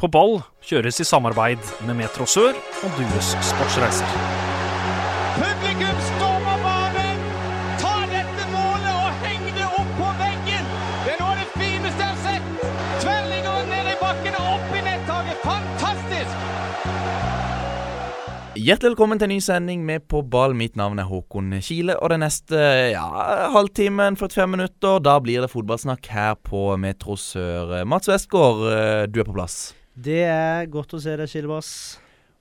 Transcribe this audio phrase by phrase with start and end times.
[0.00, 4.12] På ball kjøres i samarbeid med Metro Sør og Dues Sportsreiser.
[5.36, 7.18] Publikum stormer banen!
[7.82, 10.70] Ta dette målet og heng det opp på veggen!
[11.04, 12.46] Det er noe av det fineste jeg har sett!
[13.02, 15.42] Tverrligger ned i bakken og opp i nettaket.
[15.44, 16.46] Fantastisk!
[18.56, 20.56] Hjertelig velkommen til en ny sending med På ball.
[20.56, 21.98] Mitt navn er Håkon Kile.
[22.00, 22.56] Og den neste
[22.94, 23.04] ja,
[23.52, 27.82] halvtimen, 45 minutter, da blir det fotballsnakk her på Metro Sør.
[27.84, 29.58] Mats Westgård, eh, du er på plass.
[30.00, 31.72] Det er godt å se deg, Kildebass.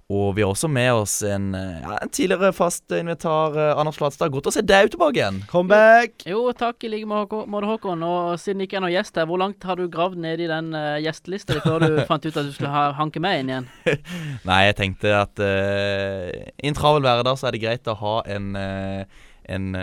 [0.10, 3.98] Og vi har også med oss en, eh, ja, en tidligere fast invitar, eh, Anders
[4.00, 4.32] Flatstad.
[4.32, 5.42] Godt å se deg tilbake igjen.
[5.52, 6.24] Comeback!
[6.26, 8.02] Jo, takk i like måte, Håkon.
[8.02, 10.48] Og siden det ikke er noen gjest her, hvor langt har du gravd ned i
[10.48, 13.70] den uh, gjestelista før du fant ut at du skulle ha, hanke meg inn igjen?
[14.50, 18.16] Nei, jeg tenkte at uh, i en travel hverdag så er det greit å ha
[18.26, 19.04] en uh,
[19.50, 19.74] en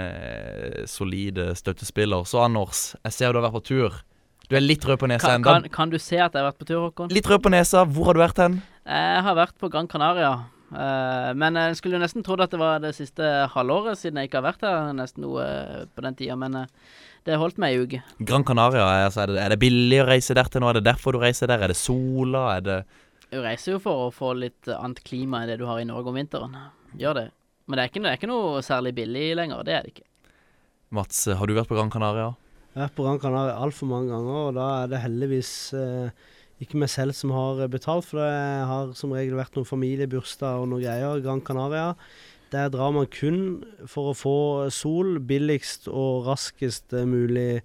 [0.87, 2.23] solid støttespiller.
[2.23, 3.97] Så Anders, jeg ser du har vært på tur.
[4.46, 5.46] Du er litt rød på nesa ennå.
[5.48, 7.10] Kan, kan, du se at jeg har vært på tur, Håkon?
[7.14, 7.82] Litt rød på nesa.
[7.82, 8.60] Hvor har du vært hen?
[8.86, 10.36] Jeg har vært på Gran Canaria.
[10.66, 13.22] Uh, men jeg skulle jo nesten trodd at det var det siste
[13.53, 16.38] halvåret, siden jeg ikke har vært her nesten noe uh, på den tida.
[16.38, 16.94] Men uh,
[17.27, 18.03] det holdt meg ei uke.
[18.22, 20.70] Gran Canaria, altså, er, det, er, det, billig å reise der til nå?
[20.70, 21.66] Er det derfor du reiser der?
[21.66, 22.47] Er det sola?
[22.55, 22.78] Er det
[23.33, 26.14] Du reiser jo for å få litt annet klima enn det du har i Norge
[26.14, 26.55] om vinteren.
[26.98, 27.28] Gjør det.
[27.66, 29.66] Men det er ikke, det er ikke noe særlig billig lenger.
[29.66, 30.10] Det er det ikke.
[30.94, 32.31] Mats, har du vært på Gran Canaria?
[32.77, 36.24] Vært på Gran Canaria altfor mange ganger, og da er det heldigvis eh,
[36.60, 40.70] ikke meg selv som har betalt, for det har som regel vært noen familiebursdag og
[40.70, 41.24] noen greier.
[41.24, 41.94] Gran Canaria.
[42.52, 44.38] Der drar man kun for å få
[44.70, 47.64] sol billigst og raskest mulig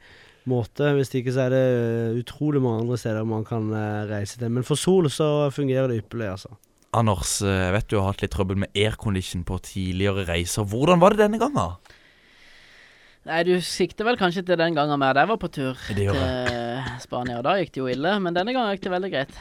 [0.49, 0.93] måte.
[0.97, 4.51] Hvis ikke så er det eh, utrolig mange andre steder man kan eh, reise til.
[4.53, 6.55] Men for sol så fungerer det ypperlig, altså.
[6.97, 10.67] Anders, jeg eh, vet du har hatt litt trøbbel med aircondition på tidligere reiser.
[10.67, 11.77] Hvordan var det denne gangen?
[13.29, 16.09] Nei, du sikter vel kanskje til den gangen vi var på tur til
[17.03, 17.41] Spania.
[17.45, 19.35] Da gikk det jo ille, men denne gangen gikk det veldig greit.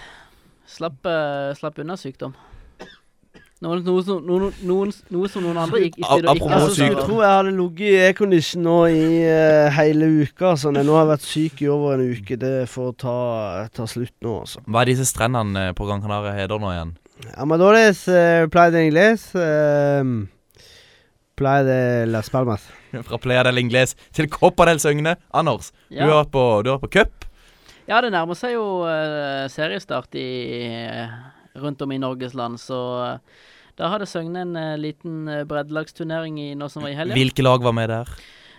[0.68, 2.34] Slapp, uh, slapp unna sykdom.
[3.60, 7.18] Noen, noe, som, noen, noen, noe, som noen andre gikk ikke, ikke altså, Jeg tror
[7.20, 10.54] jeg hadde ligget i aircondition nå i uh, hele uka.
[10.60, 10.78] Sånn.
[10.80, 12.38] Nå har jeg vært syk i over en uke.
[12.40, 13.16] Det får ta,
[13.76, 14.64] ta slutt nå, altså.
[14.64, 16.94] Hva er disse strendene på Gran Canaria heter nå igjen?
[17.36, 19.28] Amadores uh, Playa de Ingles.
[19.36, 20.28] Uh,
[21.40, 22.68] Playa de Las Palmas.
[23.06, 25.16] Fra Playa del Ingles til Copa del Søgne.
[25.32, 26.04] Anders, ja.
[26.04, 26.44] du har vært på,
[26.82, 27.24] på cup.
[27.88, 30.26] Ja, det nærmer seg jo uh, seriestart i,
[30.92, 31.14] uh,
[31.62, 32.80] rundt om i Norges land, så
[33.16, 33.46] uh,
[33.80, 37.16] da hadde Søgne en liten breddelagsturnering i nå som var i helga.
[37.16, 38.12] Hvilke lag var med der?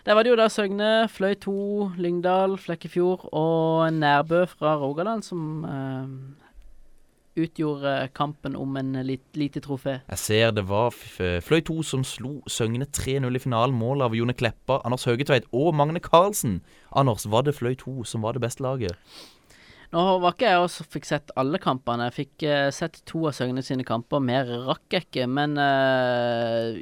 [0.07, 1.57] Der var det jo da Søgne, Fløy 2,
[2.01, 5.61] Lyngdal, Flekkefjord og Nærbø fra Rogaland som
[7.39, 9.99] utgjorde kampen om en lit, lite trofé.
[10.09, 13.77] Jeg ser det var Fløy 2 som slo Søgne 3-0 i finalen.
[13.77, 16.59] Mål av Jone Kleppa, Anders Høgetveit og Magne Karlsen.
[16.91, 18.97] Anders, var det Fløy 2 som var det beste laget?
[19.91, 22.07] Nå var ikke jeg også fikk sett alle kampene.
[22.07, 24.23] Jeg fikk uh, sett to av Søgne sine kamper.
[24.23, 26.79] Mer rakk jeg ikke, men uh,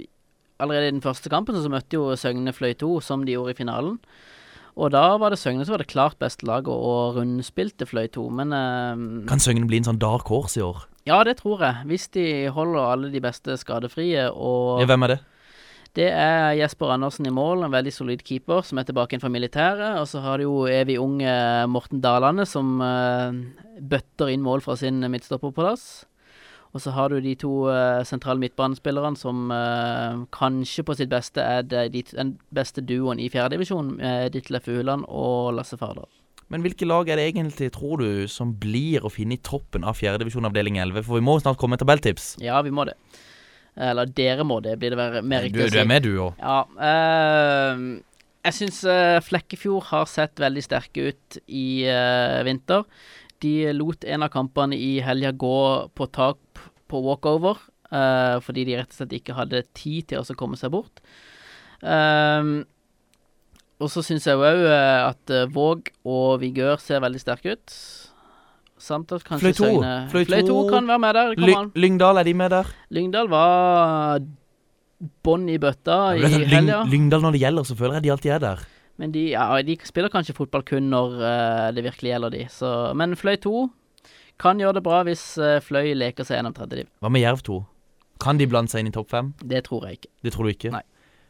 [0.62, 3.58] allerede i den første kampen så møtte jo Søgne Fløy 2, som de gjorde i
[3.58, 3.98] finalen.
[4.78, 8.28] Og da var det Søgne som var det klart beste laget, og rundspilte Fløy to,
[8.34, 10.86] men uh, Kan Søgne bli en sånn dark horse i år?
[11.10, 11.88] Ja, det tror jeg.
[11.90, 15.20] Hvis de holder alle de beste skadefrie og ja, Hvem er det?
[15.98, 19.32] Det er Jesper Andersen i mål, en veldig solid keeper som er tilbake inn fra
[19.34, 19.98] militæret.
[19.98, 21.34] Og så har de jo evig unge
[21.72, 23.34] Morten Dalane som uh,
[23.82, 26.06] bøtter inn mål fra sin midtstopperplass.
[26.70, 31.42] Og så har du de to uh, sentrale midtbanespillerne som uh, kanskje på sitt beste
[31.42, 36.10] er de, de, den beste duoen i fjerdedivisjon, uh, Ditlef Fuland og Lasse Fardal.
[36.50, 39.98] Men hvilke lag er det egentlig, tror du, som blir å finne i toppen av
[39.98, 41.06] fjerdedivisjon avdeling 11?
[41.08, 42.36] For vi må snart komme med tabelltips.
[42.42, 42.96] Ja, vi må det.
[43.80, 45.78] Eller dere må det, blir det være mer riktig å si.
[45.78, 46.42] Du er med, du òg.
[46.42, 46.60] Ja.
[46.78, 48.06] Uh,
[48.46, 48.82] jeg syns
[49.26, 51.84] Flekkefjord har sett veldig sterke ut i
[52.48, 52.86] vinter.
[53.44, 55.58] De lot en av kampene i helga gå
[55.96, 56.40] på tak
[56.90, 57.62] på walkover,
[57.94, 61.02] uh, fordi de rett og slett ikke hadde tid til å komme seg bort.
[61.80, 62.64] Um,
[63.80, 67.76] og så syns jeg òg uh, at uh, Våg og Vigør ser veldig sterke ut.
[68.80, 70.26] Samt at kanskje Fløy 2.
[70.28, 71.32] Fløy 2 kan være med der.
[71.40, 72.68] Ly Lyngdal, er de med der?
[72.96, 74.20] Lyngdal var
[75.24, 76.84] bånn i bøtta i helga.
[76.88, 78.64] Lyngdal når det gjelder, så føler jeg de alltid er der.
[79.00, 82.46] Men de, ja, de spiller kanskje fotball kun når uh, det virkelig gjelder de.
[82.52, 83.54] Så, men Fløy 2
[84.40, 86.94] kan gjøre det bra hvis uh, Fløy leker seg gjennom tredje div.
[87.04, 87.60] Hva med Jerv 2?
[88.24, 89.34] Kan de blande seg inn i topp fem?
[89.44, 90.12] Det tror jeg ikke.
[90.26, 90.74] Det tror du ikke?
[90.76, 90.86] Nei.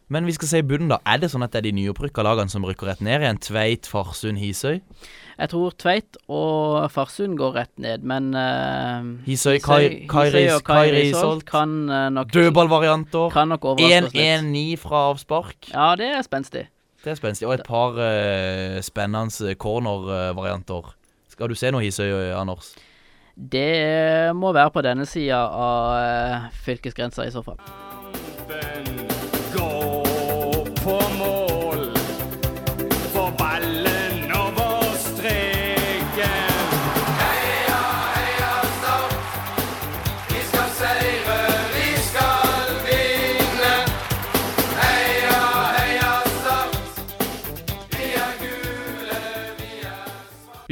[0.09, 0.97] Men vi skal se i bunnen, da.
[1.05, 3.37] Er det sånn at det er de nyopprykka lagene som rykker rett ned igjen?
[3.45, 4.79] Tveit, Farsund, Hisøy?
[4.81, 11.77] Jeg tror Tveit og Farsund går rett ned, men uh, Hisøy, Kai, Kairi, Solt, kan
[11.93, 13.29] uh, nok Dødballvarianter.
[13.35, 14.17] Kan nok overraske litt.
[14.49, 15.69] 1-1-9 fra avspark.
[15.75, 16.65] Ja, det er spenstig.
[17.05, 17.45] Det er spenstig.
[17.45, 20.89] Og et par uh, spennende corner-varianter.
[21.29, 22.73] Skal du se noe Hisøy, Anders?
[23.39, 27.88] Det må være på denne sida av eh, fylkesgrensa, i så fall.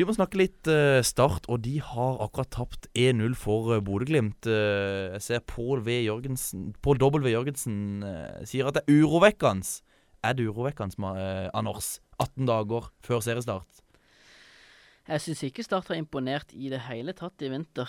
[0.08, 4.48] Vi må snakke litt uh, Start, og de har akkurat tapt 1-0 for uh, Bodø-Glimt.
[4.48, 5.98] Uh, jeg ser Pål V.
[6.06, 7.28] Jørgensen Pål W.
[7.34, 8.06] Jørgensen
[8.48, 9.68] sier at det er urovekkende.
[10.24, 11.12] Er det urovekkende,
[11.52, 11.98] Anders?
[12.24, 13.84] 18 dager før seriestart.
[15.08, 17.88] Jeg syns ikke Start har imponert i det hele tatt i vinter.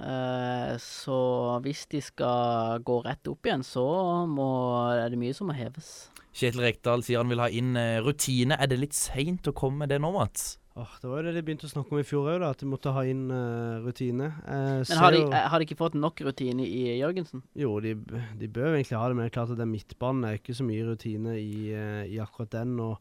[0.00, 1.18] Eh, så
[1.62, 3.84] hvis de skal gå rett opp igjen, så
[4.26, 4.48] må,
[4.96, 6.08] er det mye som må heves.
[6.36, 8.58] Kjetil Rekdal sier han vil ha inn eh, rutine.
[8.58, 10.56] Er det litt seint å komme med det nå, Mats?
[10.76, 12.66] Oh, det var jo det de begynte å snakke om i fjor òg, at de
[12.68, 14.26] måtte ha inn uh, rutine.
[14.44, 17.40] Eh, Men har de, jo- har de ikke fått nok rutine i Jørgensen?
[17.56, 17.94] Jo, de,
[18.36, 20.66] de bør egentlig ha det, men det er klart at den midtbanen er ikke så
[20.68, 21.70] mye rutine i,
[22.12, 22.74] i akkurat den.
[22.84, 22.98] Og,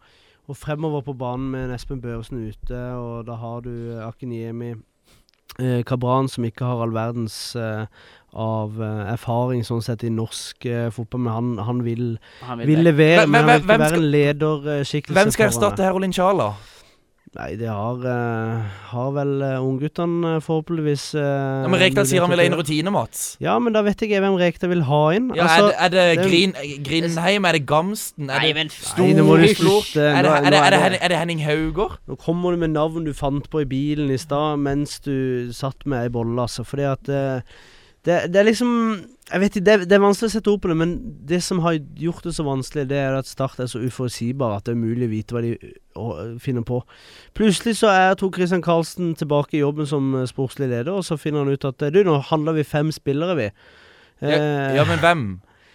[0.47, 3.71] og fremover på banen med Espen Børesen ute, og da har du
[4.05, 4.73] Akiniemi
[5.59, 7.85] eh, Kabran, som ikke har all verdens eh,
[8.35, 12.67] av eh, erfaring sånn sett i norsk eh, fotball, men han, han vil, Han vil
[12.73, 13.23] vil, levere.
[13.23, 15.17] Hvem- Men han vil ikke være en lederskikkelse.
[15.21, 15.83] Hvem skal erstatte.
[15.87, 16.51] Herolin Charla?
[17.35, 18.61] Nei, det har, uh,
[18.93, 21.23] har vel uh, ungguttene forhåpentligvis uh,
[21.65, 23.23] Ja, men Rekdal sier han vil ha inn rutine, Mats.
[23.43, 25.27] Ja, men da vet ikke jeg hvem Rekdal vil ha inn.
[25.35, 26.55] Ja, altså, er, det, er det det- Grin,
[26.87, 27.49] Grindheim?
[27.49, 28.29] Er det Gamsten?
[28.29, 29.83] Er Nei, det men Storflor?
[29.99, 31.97] Er det, er, er, er Henning- det Henning Hauger?
[32.07, 35.83] Nå kommer du med navn du fant på i bilen i stad mens du satt
[35.83, 36.63] med ei bolle, altså.
[36.63, 37.57] Fordi at eh,
[38.05, 38.71] det, det er liksom
[39.31, 40.91] Jeg vet ikke, det, det er vanskelig å sette ord på det, men
[41.25, 44.67] det som har gjort det så vanskelig, det er at Start er så uforutsigbar at
[44.67, 46.83] det er umulig å vite hva de finner på.
[47.33, 51.17] Plutselig så er Tor Christian Karlsen tilbake i jobben som eh, sportslig leder, og så
[51.17, 53.49] finner han ut at eh, du, nå handler vi fem spillere, vi.
[54.21, 55.23] Ja, Eh, ja, men hvem?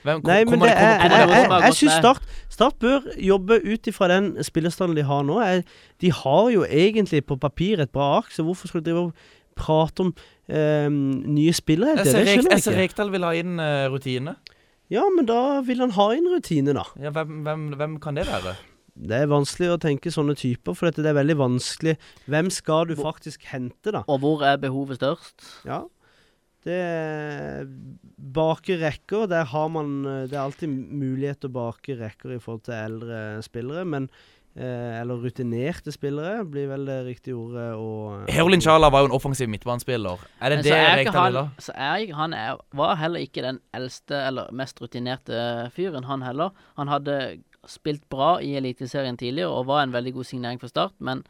[0.06, 1.97] hvem Nei, men det, det kommer- er, jeg, noen jeg, jeg syns?
[1.99, 2.23] Start,
[2.55, 5.37] Start bør jobbe ut ifra den spillerstanden de har nå.
[5.44, 5.65] Jeg,
[6.00, 9.12] de har jo egentlig på papir et bra ark, så hvorfor skulle de drive og
[9.61, 10.15] prate om
[10.49, 12.01] eh, nye spillere?
[12.01, 12.89] Det, det skjønner jeg ser ikke.
[12.89, 14.35] Rekdal vil ha inn eh, rutine.
[14.91, 16.89] Ja, men da vil han ha inn rutine, da.
[16.99, 18.57] Ja, hvem, hvem, hvem kan det være?
[19.01, 21.95] Det er vanskelig å tenke sånne typer, for dette, det er veldig vanskelig.
[22.31, 24.03] Hvem skal du faktisk hente, da?
[24.11, 25.47] Og hvor er behovet størst?
[25.69, 25.85] Ja.
[26.67, 27.69] Det er
[28.21, 32.43] Bake rekker, der har man eh, Det er alltid mulighet til å bake rekker i
[32.43, 34.11] forhold til eldre spillere, men
[34.56, 39.17] eh, Eller rutinerte spillere, blir vel det riktige ordet Og, Herolin Charla var jo en
[39.17, 40.25] offensiv midtbanespiller.
[40.41, 43.44] Er det Men det er Rekdal vil han, så er han er, var heller ikke
[43.47, 46.50] den eldste eller mest rutinerte fyren, han heller.
[46.76, 47.20] Han hadde
[47.69, 51.25] spilt bra i Eliteserien tidligere og var en veldig god signering for Start, men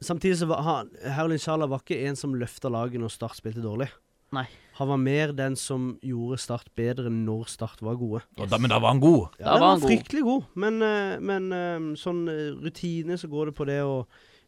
[0.00, 3.62] Samtidig så var han Herlin Sjala var ikke en som løfta laget når Start spilte
[3.64, 3.88] dårlig.
[4.32, 4.46] Nei.
[4.76, 8.22] Han var mer den som gjorde Start bedre når Start var gode.
[8.38, 8.50] Yes.
[8.50, 9.28] Da, men da var han god.
[9.38, 9.90] Ja, Da var var han god.
[9.90, 14.06] fryktelig god, men, eh, men eh, sånn eh, rutine så går det på det å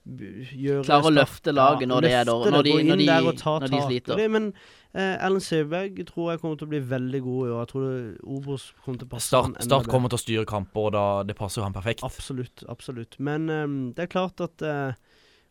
[0.08, 3.36] gjøre Klare å løfte laget når det er løfte dårlig- når de- når de- når,
[3.38, 4.16] ta når de sliter.
[4.16, 4.52] Det, men
[4.94, 7.58] eh, Seberg tror jeg kommer til å bli veldig god i år.
[7.60, 10.80] Jeg tror det- Obos kommer til å passe Start, start kommer til å styre kamper,
[10.80, 12.02] og da, det passer jo han perfekt.
[12.02, 13.16] Absolutt, absolutt.
[13.18, 14.92] Men eh, det er klart at eh,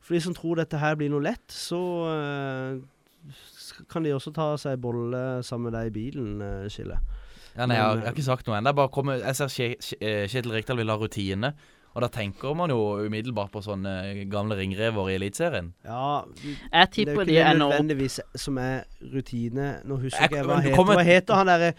[0.02, 2.82] for de som tror dette her blir noe lett, så eh,
[3.90, 7.00] kan de også ta seg en bolle sammen med deg i bilen, Skille.
[7.58, 9.16] Ja, nei, jeg, har, jeg har ikke sagt noe ennå.
[9.18, 11.54] Jeg ser eh, Kjetil Rikdal vil ha rutine.
[11.98, 15.72] Og da tenker man jo umiddelbart på sånne gamle ringrever i Eliteserien.
[15.88, 18.84] Ja, jeg det er jo ikke det nødvendigvis som er
[19.16, 19.80] rutine.
[19.90, 20.76] Nå husker Jeg- ikke jeg hva heter.
[20.78, 21.74] kommer- Hva heter han derre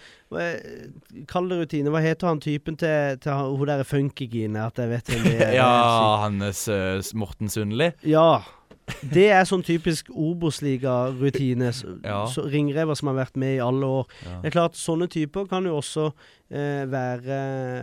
[1.28, 1.90] Kall det rutine.
[1.94, 4.66] Hva heter han typen til, til hun derre funkygine?
[4.66, 5.52] At jeg vet hvem det er.
[5.61, 5.70] Ja,
[6.25, 7.92] Hannes uh, Morten Sundli.
[8.02, 8.40] Ja.
[9.14, 11.71] Det er sånn typisk Obos-liga-rutine.
[12.04, 12.23] Ja.
[12.50, 14.11] Ringrever som har vært med i alle år.
[14.25, 14.38] Ja.
[14.42, 16.09] Det er klart, sånne typer kan jo også
[16.50, 17.40] eh, være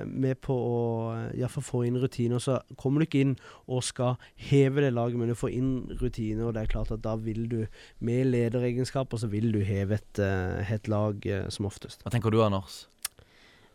[0.10, 0.80] med på å
[1.14, 2.42] eh, iallfall få inn rutiner.
[2.44, 3.36] Så kommer du ikke inn
[3.66, 4.20] og skal
[4.50, 5.72] heve det laget, men du får inn
[6.02, 7.62] rutiner, og det er klart at da vil du,
[8.06, 12.04] med lederegenskaper, så vil du heve et, eh, et lag eh, som oftest.
[12.06, 12.86] Hva tenker du, Anders?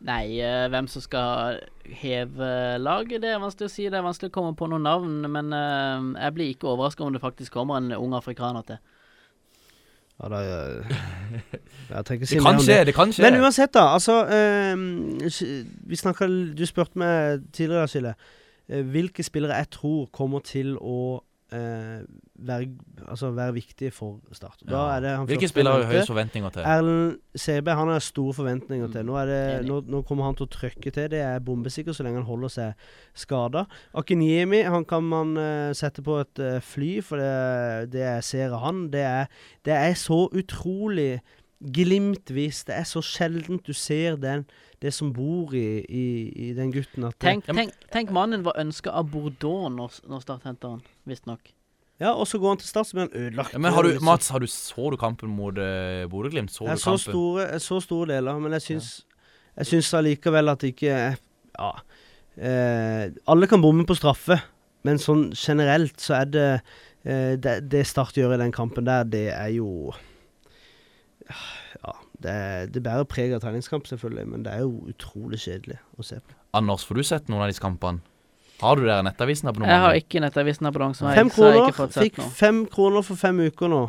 [0.00, 2.47] Nei, eh, hvem som skal heve
[2.80, 3.88] laget, det er vanskelig å si.
[3.92, 7.12] Det er vanskelig å komme på noen navn, men eh, jeg blir ikke overraska om
[7.12, 8.80] det faktisk kommer en ung afrikaner til.
[10.21, 10.40] Ja, da,
[11.95, 13.25] jeg trenger ikke si Det mer kan om skje, det kan skje.
[13.25, 13.87] Men uansett, da.
[13.97, 15.21] Altså ehm,
[15.88, 18.14] Vi snakka Du spurte meg tidligere, Skille.
[18.69, 22.02] eh, hvilke spillere jeg tror kommer til å eh,
[22.35, 22.69] være,
[23.09, 24.62] altså være viktig for Start.
[24.69, 26.62] Da er det han Hvilke spillere har du høyest forventninger til?
[26.62, 29.04] Erlend CB han har store forventninger til.
[29.07, 31.11] Nå, er det, nå, nå kommer han til å trøkke til.
[31.12, 32.87] Det er bombesikkert så lenge han holder seg
[33.25, 33.66] skada.
[33.95, 38.57] Akinyemi han kan man eh, sette på et eh, fly, for det, det jeg ser
[38.57, 41.21] av han, det er, det er så utrolig
[41.61, 42.64] glimtvis.
[42.64, 44.47] Det er så sjeldent du ser den,
[44.81, 46.05] det som bor i, i,
[46.49, 47.05] i den gutten.
[47.05, 50.83] At det- Tenk, tenk, tenk mannen var ønska av Bordeaux når, når Start henta han,
[51.07, 51.51] visstnok.
[52.01, 53.53] Ja, og så går han til Start, så blir han ødelagt.
[53.53, 56.49] Ja, men har du, Mats, har du, så du kampen mot uh, Bodø-Glimt?
[56.55, 57.05] Så Jeg du så kampen?
[57.13, 58.89] store, jeg så store deler, men jeg syns,
[59.61, 60.95] jeg syns allikevel at det ikke
[61.59, 61.73] Ja.
[62.41, 64.39] Eh, alle kan bomme på straffe,
[64.87, 66.45] men sånn generelt så er det
[67.05, 69.93] eh, det, det Start gjør i den kampen der, det er jo
[71.29, 71.37] Ja.
[72.21, 72.35] Det,
[72.75, 76.35] det bærer preg av treningskamp, selvfølgelig, men det er jo utrolig kjedelig å se på.
[76.59, 78.03] Anders, får du sett noen av disse kampene?
[78.61, 81.62] Har du der Nettavisen Jeg har ikke Nettavisen-abonnement, Fem kroner.
[81.71, 82.29] ikke fått sett Fikk noe.
[82.37, 83.87] fem kroner for fem uker nå.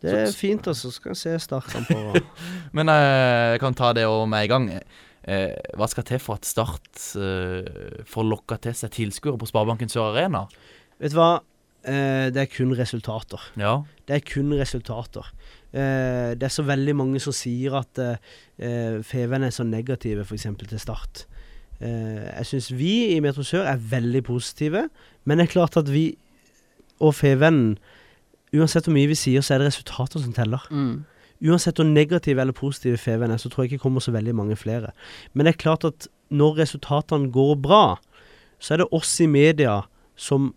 [0.00, 0.90] Det er Så- fint, altså.
[0.90, 2.22] Skal jeg se Start-kamper.
[2.72, 4.80] Men eh, jeg kan ta det over med en gang.
[5.28, 6.88] Eh, hva skal til for at Start
[7.20, 10.46] eh, får lokka til seg tilskuere på Sparebanken Sør Arena?
[10.98, 11.42] Vet du hva?
[11.84, 13.44] Eh, det er kun resultater.
[13.60, 13.82] Ja.
[14.08, 15.28] Det er kun resultater.
[15.70, 20.48] Eh, det er så veldig mange som sier at eh, Feven er så negative f.eks.
[20.58, 21.24] til Start.
[21.80, 24.88] Eh, jeg syns vi i Metro Sør er veldig positive,
[25.24, 26.12] men det er klart at vi
[27.00, 27.78] og Fevennen
[28.50, 30.64] Uansett hvor mye vi sier, så er det resultater som teller.
[30.74, 31.04] Mm.
[31.46, 34.56] Uansett hvor negative eller positive Feven er, så tror jeg ikke kommer så veldig mange
[34.58, 34.90] flere.
[35.32, 38.00] Men det er klart at når resultatene går bra,
[38.58, 39.84] så er det oss i media
[40.18, 40.50] som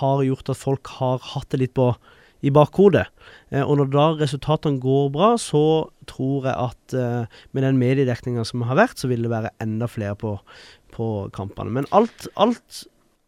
[0.00, 1.92] har gjort at folk har hatt det litt på
[2.44, 3.06] i bakhodet.
[3.50, 5.62] Eh, og når da resultatene går bra, så
[6.10, 9.88] tror jeg at eh, med den mediedekninga som har vært, så vil det være enda
[9.90, 10.36] flere på,
[10.94, 11.72] på kampene.
[11.78, 12.84] Men alt, alt,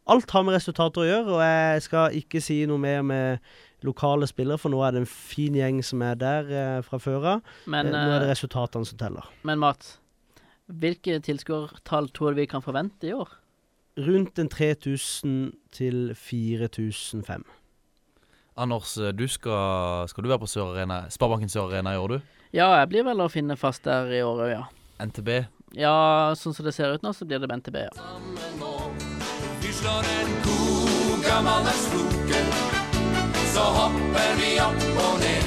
[0.09, 3.49] alt har med resultater å gjøre, og jeg skal ikke si noe mer med
[3.87, 7.27] lokale spillere, for nå er det en fin gjeng som er der eh, fra før
[7.37, 7.53] av.
[7.67, 9.29] Men, Eh, nå er det eh, resultatene som teller.
[9.43, 9.99] men Mats,
[10.67, 13.31] hvilke tilskuertall tror du vi kan forvente i år?
[13.99, 17.45] Rundt en 3000 til 4005.
[18.59, 22.19] Anders, du skal, skal du være på Sør Arena, Sparebanken Sør Arena i år, du?
[22.51, 24.65] Ja, jeg blir vel å finne fast der i år òg, ja.
[24.99, 25.29] NTB.
[25.79, 27.93] Ja, sånn som det ser ut nå, så blir det med NTB, ja.
[29.63, 32.43] Vi slår en god gammel floke,
[33.53, 35.45] så hopper vi opp og ned.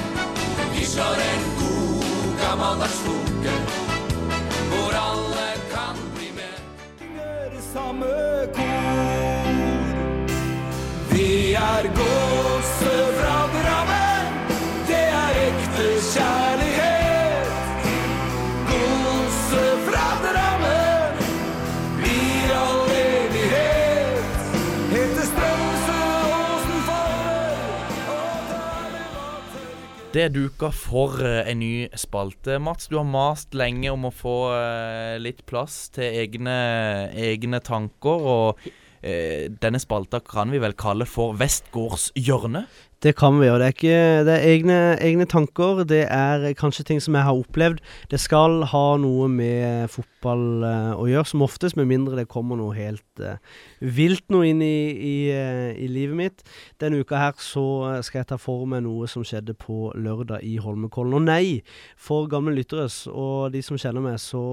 [0.72, 3.56] Vi slår en god gammel floke,
[4.72, 6.56] hvor alle kan bli med.
[7.02, 8.14] Synger samme
[8.56, 9.90] kor.
[11.12, 11.28] Vi
[11.60, 12.61] er gåser
[30.12, 32.58] Det er duka for eh, en ny spalte.
[32.60, 36.56] Mats, du har mast lenge om å få eh, litt plass til egne,
[37.16, 38.26] egne tanker.
[38.34, 38.66] Og
[39.00, 42.66] eh, denne spalta kan vi vel kalle for Vestgårds hjørne.
[43.02, 45.82] Det kan vi, og det er ikke Det er egne, egne tanker.
[45.82, 47.80] Det er kanskje ting som jeg har opplevd.
[48.10, 52.60] Det skal ha noe med fotball uh, å gjøre, som oftest, med mindre det kommer
[52.60, 53.40] noe helt uh,
[53.80, 56.46] vilt noe inn i, i, uh, i livet mitt.
[56.78, 57.66] Denne uka her så
[58.06, 61.18] skal jeg ta for meg noe som skjedde på lørdag i Holmenkollen.
[61.18, 61.58] Og nei,
[61.98, 64.44] for gamle lyttere og de som kjenner meg, så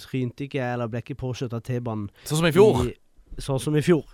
[0.00, 2.86] trynte ikke jeg, eller ble ikke påkjørt av T-banen Sånn som i fjor.
[2.88, 2.94] i,
[3.36, 4.06] sånn som i fjor.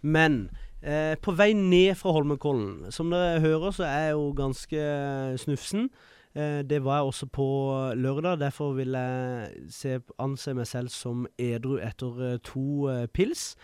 [0.00, 0.46] Men
[0.84, 5.36] eh, på vei ned fra Holmenkollen Som dere hører, så er jeg jo ganske eh,
[5.40, 5.88] snufsen.
[6.36, 7.46] Eh, det var jeg også på
[7.96, 8.38] lørdag.
[8.40, 13.54] Derfor vil jeg se, anse meg selv som edru etter eh, to eh, pils.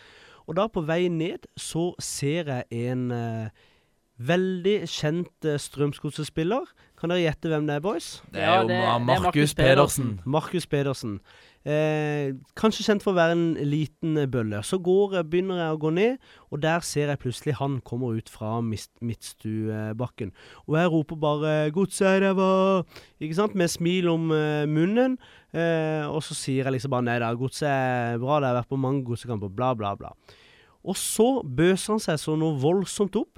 [0.48, 3.66] Og da, på vei ned, så ser jeg en eh,
[4.20, 6.66] veldig kjent uh, Strømsgodset-spiller.
[7.00, 8.08] Kan dere gjette hvem det er, boys?
[8.34, 10.20] Det er jo det- det er Markus Markus Pedersen.
[10.26, 11.20] Markus Pedersen.
[11.60, 14.62] Eh, kanskje kjent for å være en liten eh, bølle.
[14.64, 18.32] Så går, begynner jeg å gå ned, og der ser jeg plutselig han kommer ut
[18.32, 20.32] fra Midtstuebakken.
[20.64, 22.24] Og jeg roper bare 'Godset!
[23.20, 23.54] Ikke sant?
[23.54, 25.18] Med smil om eh, munnen.
[25.52, 28.72] Eh, og så sier jeg liksom bare 'Nei da, godset er bra, det har vært
[28.72, 30.16] på mange godsekamper', bla, bla, bla.
[30.80, 33.36] Og så bøser han seg så noe voldsomt opp.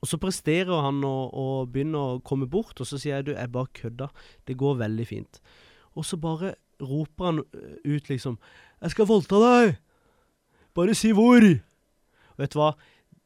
[0.00, 3.32] Og så presterer han å, å begynne å komme bort, og så sier jeg du,
[3.32, 4.08] jeg bare kødda.
[4.44, 5.40] Det går veldig fint.
[5.96, 8.38] Og så bare roper han øh, ut liksom
[8.80, 9.76] 'Jeg skal voldta deg!
[10.74, 11.60] Bare si hvor!'
[12.38, 12.72] Vet du hva?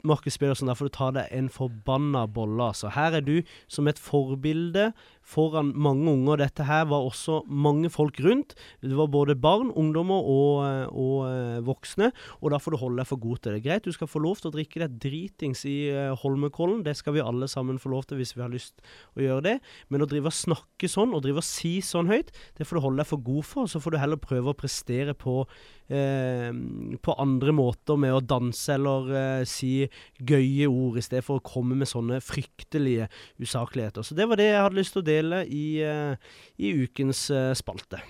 [0.04, 2.90] Markus Pedersen, der får du ta deg en forbanna bolle, altså.
[2.92, 3.38] Her er du
[3.72, 4.90] som et forbilde
[5.24, 6.42] foran mange unger.
[6.42, 8.54] Dette her var også mange folk rundt.
[8.84, 12.10] Det var både barn, ungdommer og, eh, og eh, voksne,
[12.42, 13.62] og da får du holde deg for god til det.
[13.64, 17.16] Greit, du skal få lov til å drikke deg dritings i eh, Holmenkollen, det skal
[17.16, 18.84] vi alle sammen få lov til hvis vi har lyst
[19.16, 19.56] å gjøre det,
[19.88, 22.84] men å drive og snakke sånn, og drive og si sånn høyt, det får du
[22.84, 25.42] holde deg for god for, så får du heller prøve å prestere på
[25.88, 29.84] på andre måter med å danse eller eh, si
[30.16, 33.10] gøye ord, i stedet for å komme med sånne fryktelige
[33.42, 34.06] usakligheter.
[34.06, 36.16] Så det var det jeg hadde lyst til å dele i, eh,
[36.56, 38.00] i ukens eh, spalte.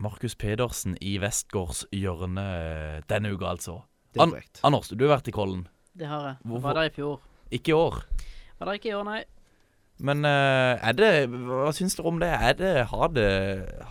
[0.00, 3.80] Markus Pedersen i Westgårds hjørne eh, denne uka, altså.
[4.14, 4.38] Det er An.
[4.70, 5.66] Anders, du har vært i Kollen.
[5.92, 6.38] Det har jeg.
[6.46, 6.70] Hvorfor?
[6.70, 7.20] Var der i fjor.
[7.50, 8.00] Ikke i år.
[8.58, 9.20] Var der ikke i år, nei.
[10.00, 12.30] Men eh, er det Hva syns dere om det?
[12.32, 13.30] Er det har, det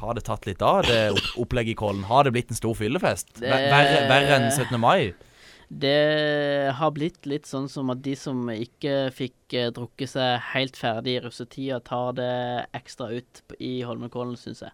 [0.02, 2.06] har det tatt litt av, det opp opplegget i Kollen?
[2.10, 3.38] Har det blitt en stor fyllefest?
[3.44, 4.78] Verre, verre enn 17.
[4.82, 5.14] mai?
[5.70, 10.80] Det har blitt litt sånn som at de som ikke fikk eh, drukket seg helt
[10.80, 12.34] ferdig i russetida, tar det
[12.80, 14.74] ekstra ut i Holmenkollen, syns jeg.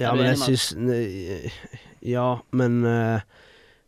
[0.00, 1.60] Ja, men jeg enig, syns
[2.16, 3.28] Ja, men eh,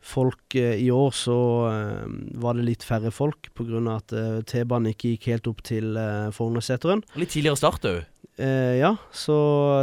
[0.09, 1.39] folk eh, I år så
[1.69, 2.05] eh,
[2.41, 3.83] var det litt færre folk pga.
[3.95, 7.05] at uh, T-banen ikke gikk helt opp til uh, Frognerseteren.
[7.21, 8.07] Litt tidligere start òg.
[8.39, 9.37] Eh, ja, så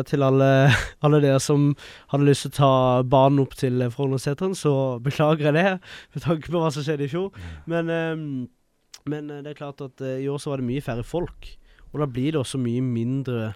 [0.07, 0.47] til alle,
[1.03, 1.73] alle dere som
[2.13, 2.71] hadde lyst til å ta
[3.03, 4.73] banen opp til eh, Frognerseteren, så
[5.05, 5.65] beklager jeg det,
[6.15, 7.35] med tanke på hva som skjedde i fjor.
[7.67, 8.15] Men, eh,
[9.11, 11.51] men eh, det er klart at eh, i år så var det mye færre folk.
[11.91, 13.51] Og da blir det også mye mindre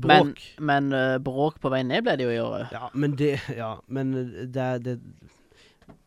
[0.00, 0.40] bråk.
[0.60, 2.74] men eh, bråk på vei ned ble det jo i året.
[2.74, 4.12] Ja, men det Ja, men
[4.52, 4.98] det, det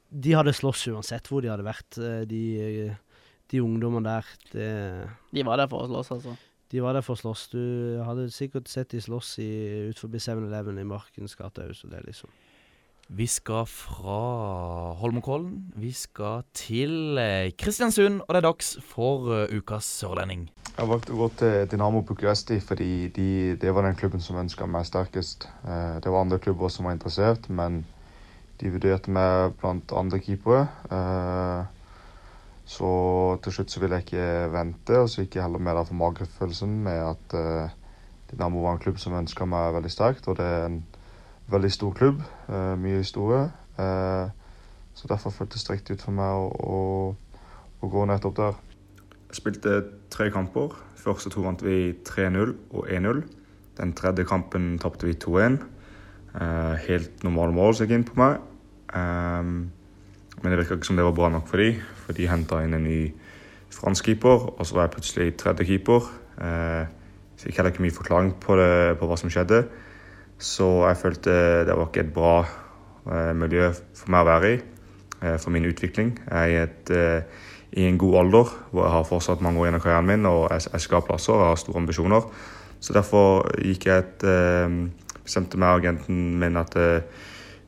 [0.10, 2.44] De hadde slåss uansett hvor de hadde vært, eh, de,
[3.52, 4.30] de ungdommene der.
[4.54, 4.68] Det,
[5.36, 6.36] De var der for å slåss, altså.
[6.72, 7.48] de var der for å slåss.
[7.52, 7.64] Du
[8.08, 9.52] hadde sikkert sett de slåss i,
[9.92, 12.32] ut forbi 7-Eleven i Markens gate òg, så det er liksom
[13.18, 15.72] Vi skal fra Holmenkollen.
[15.80, 20.48] Vi skal til eh, Kristiansund, og det er dags for eh, ukas sørlending.
[20.78, 24.68] Jeg valgte å gå til Dynamo Bucuresti fordi de, det var den klubben som ønska
[24.70, 25.48] meg sterkest.
[25.66, 27.80] Det var andre klubber som var interessert, men
[28.62, 30.68] de vurderte meg blant andre keepere.
[30.92, 31.66] Eh,
[32.68, 32.90] så
[33.44, 36.74] til slutt så ville jeg ikke vente, og så gikk jeg heller med for magefølelsen
[36.84, 37.76] med at eh,
[38.32, 40.82] Dynamo var en klubb som ønska meg veldig sterkt, og det er en
[41.48, 42.22] veldig stor klubb.
[42.50, 43.52] eh, mye historie.
[43.80, 44.30] Eh,
[44.94, 47.16] så derfor føltes det riktig ut for meg å, å,
[47.82, 48.60] å gå nettopp der.
[49.30, 50.76] Jeg spilte tre kamper.
[50.98, 53.22] Første to vant vi 3-0 og 1-0.
[53.78, 55.60] Den tredje kampen tapte vi 2-1.
[56.38, 58.38] Eh, helt normale mål gikk inn på meg.
[58.94, 59.72] Um,
[60.38, 62.78] men det virka ikke som det var bra nok for dem, for de henta inn
[62.78, 63.00] en ny
[63.74, 66.06] fransk keeper, og så var jeg plutselig tredje keeper.
[66.38, 66.86] Uh,
[67.38, 69.64] så fikk heller ikke mye forklaring på, det, på hva som skjedde.
[70.38, 71.34] Så jeg følte
[71.66, 74.60] det var ikke et bra uh, miljø for meg å være i,
[75.24, 76.14] uh, for min utvikling.
[76.30, 76.94] Jeg er et
[77.78, 80.46] i en god alder, hvor jeg har fortsatt mange år igjen av karrieren min, og
[80.54, 82.30] jeg, jeg skal ha plasser og jeg har store ambisjoner.
[82.80, 84.24] Så derfor gikk jeg et,
[85.28, 87.26] bestemte meg agenten min at eh,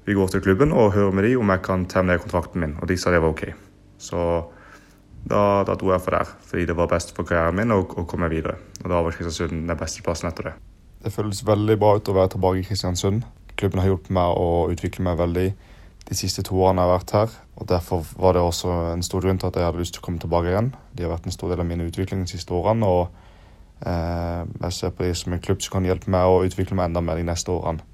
[0.07, 2.89] vi går til klubben og hører med de om jeg kan terminere kontrakten min, og
[2.89, 3.51] de sa det var ok.
[4.01, 4.23] Så
[5.29, 8.31] da, da dro jeg for der, fordi det var best for karrieren min å, komme
[8.31, 8.57] videre.
[8.83, 10.55] Og da var Kristiansund den beste plassen etter det.
[11.03, 13.27] Det føles veldig bra ut å være tilbake i Kristiansund.
[13.59, 15.47] Klubben har hjulpet meg å utvikle meg veldig
[16.09, 17.39] de siste to årene jeg har vært her.
[17.59, 20.07] og Derfor var det også en stor grunn til at jeg hadde lyst til å
[20.07, 20.71] komme tilbake igjen.
[20.95, 22.87] De har vært en stor del av min utvikling de siste årene.
[22.87, 23.18] og
[23.79, 27.03] Jeg ser på de som en klubb som kan hjelpe meg å utvikle meg enda
[27.05, 27.85] mer de neste årene.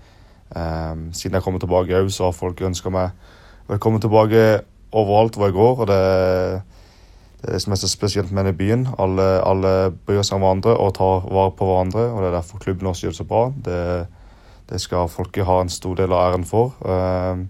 [0.56, 3.12] Eh, siden jeg kommer tilbake òg, så har folk ønska meg
[3.70, 4.62] velkommen tilbake
[4.96, 5.80] overalt hvor jeg går.
[5.80, 6.02] og det,
[7.42, 8.88] det er det som er så spesielt med denne byen.
[8.98, 9.74] Alle, alle
[10.06, 12.06] bryr seg om hverandre og tar vare på hverandre.
[12.12, 13.44] og Det er derfor klubben også gjør det så bra.
[13.66, 13.82] Det,
[14.70, 16.78] det skal folket ha en stor del av æren for.
[16.86, 17.46] Eh,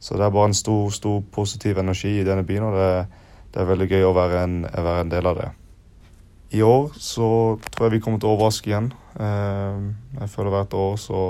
[0.00, 2.90] så det er bare en stor, stor positiv energi i denne byen, og det,
[3.54, 5.52] det er veldig gøy å være en, være en del av det.
[6.54, 8.92] I år så tror jeg vi kommer til å overraske igjen.
[9.18, 9.78] Eh,
[10.20, 11.22] Jeg føler hvert år så,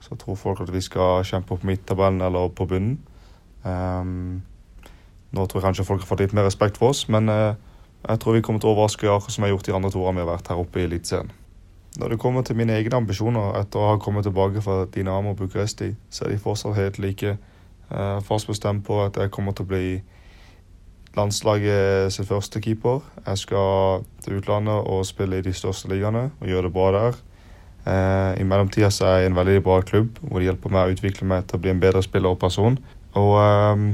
[0.00, 2.98] så tror folk at vi skal kjempe på midttabellen eller på bunnen.
[3.64, 4.40] Eh,
[5.30, 7.54] Nå tror jeg kanskje folk har fått litt mer respekt for oss, men eh,
[8.08, 10.00] jeg tror vi kommer til å overraske akkurat som jeg har gjort de andre to
[10.02, 11.30] årene vi har vært her oppe i Eliteserien.
[12.00, 15.90] Når det kommer til mine egne ambisjoner etter å ha kommet tilbake fra Dinamo Bucuresti,
[16.10, 17.36] så er de fortsatt helt like.
[17.90, 19.84] Jeg er fast bestemt på at jeg kommer til å bli
[21.16, 23.00] landslaget sin første keeper.
[23.26, 27.18] Jeg skal til utlandet og spille i de største ligaene og gjøre det bra der.
[27.86, 30.94] Eh, I mellomtida er jeg i en veldig bra klubb hvor de hjelper meg å
[30.94, 32.78] utvikle meg til å bli en bedre spiller og person.
[33.18, 33.86] Og eh,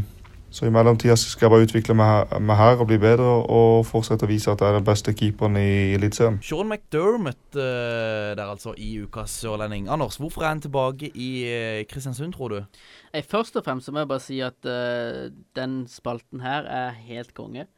[0.57, 3.83] Så i mellomtida skal jeg bare utvikle meg her, meg her og bli bedre og
[3.85, 6.39] fortsette å vise at jeg er den beste keeperen i Eliteserien.
[6.41, 9.91] Sean McDermott eh, der altså i ukas sørlending.
[9.93, 12.81] Anders, hvorfor er han tilbake i eh, Kristiansund, tror du?
[13.13, 16.97] Nei, først og fremst så må jeg bare si at uh, den spalten her er
[17.05, 17.69] helt konge.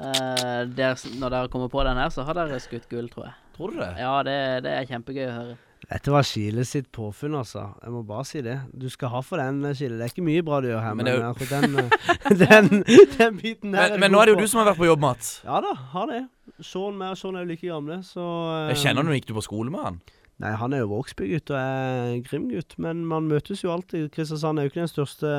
[0.00, 3.36] Uh, der, når dere kommer på den her, så har dere skutt gull, tror jeg.
[3.58, 3.92] Tror du det?
[4.00, 5.62] Ja, det, det er kjempegøy å høre.
[5.86, 7.68] Dette var Chile sitt påfunn, altså.
[7.78, 8.56] Jeg må bare si det.
[8.74, 9.94] Du skal ha for den, Chile.
[9.94, 12.82] Det er ikke mye bra du gjør her, Men men, akkurat den, eh, den,
[13.14, 15.04] den biten her Men, men nå er det jo du som har vært på jobb,
[15.04, 15.30] Mats.
[15.46, 16.24] Ja da, har det.
[16.58, 19.36] Sean med og Sean er jo like gamle, så eh, Jeg kjenner du gikk du
[19.38, 20.00] på skole med han?
[20.42, 24.10] Nei, han er jo Vågsby-gutt og er Grim-gutt, men man møtes jo alltid.
[24.12, 25.30] Kristiansand er jo ikke den største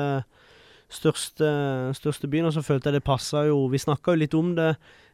[0.88, 1.48] største,
[1.92, 4.70] største byen, og så følte jeg det passa jo Vi snakka jo litt om det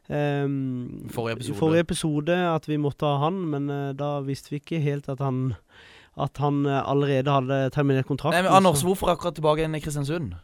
[0.09, 1.59] ehm, Forrige episode.
[1.59, 5.21] forrige episode, at vi måtte ha han, men uh, da visste vi ikke helt at
[5.25, 5.55] han
[6.15, 8.39] at han uh, allerede hadde terminert kontrakten.
[8.39, 10.35] Nei, men Anders, så- hvorfor akkurat tilbake igjen i Kristiansund?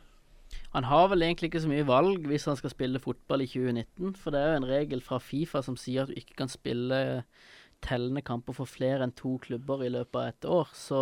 [0.73, 4.15] Han har vel egentlig ikke så mye valg hvis han skal spille fotball i 2019,
[4.17, 7.01] for det er jo en regel fra Fifa som sier at du ikke kan spille
[7.83, 10.71] tellende kamper for flere enn to klubber i løpet av et år.
[10.77, 11.01] Så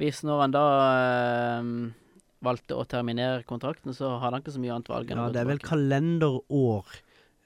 [0.00, 1.70] hvis når han da eh,
[2.44, 5.30] valgte å terminere kontrakten, så hadde han ikke så mye annet valg enn Ja, å
[5.30, 6.94] gå det er vel kalenderår,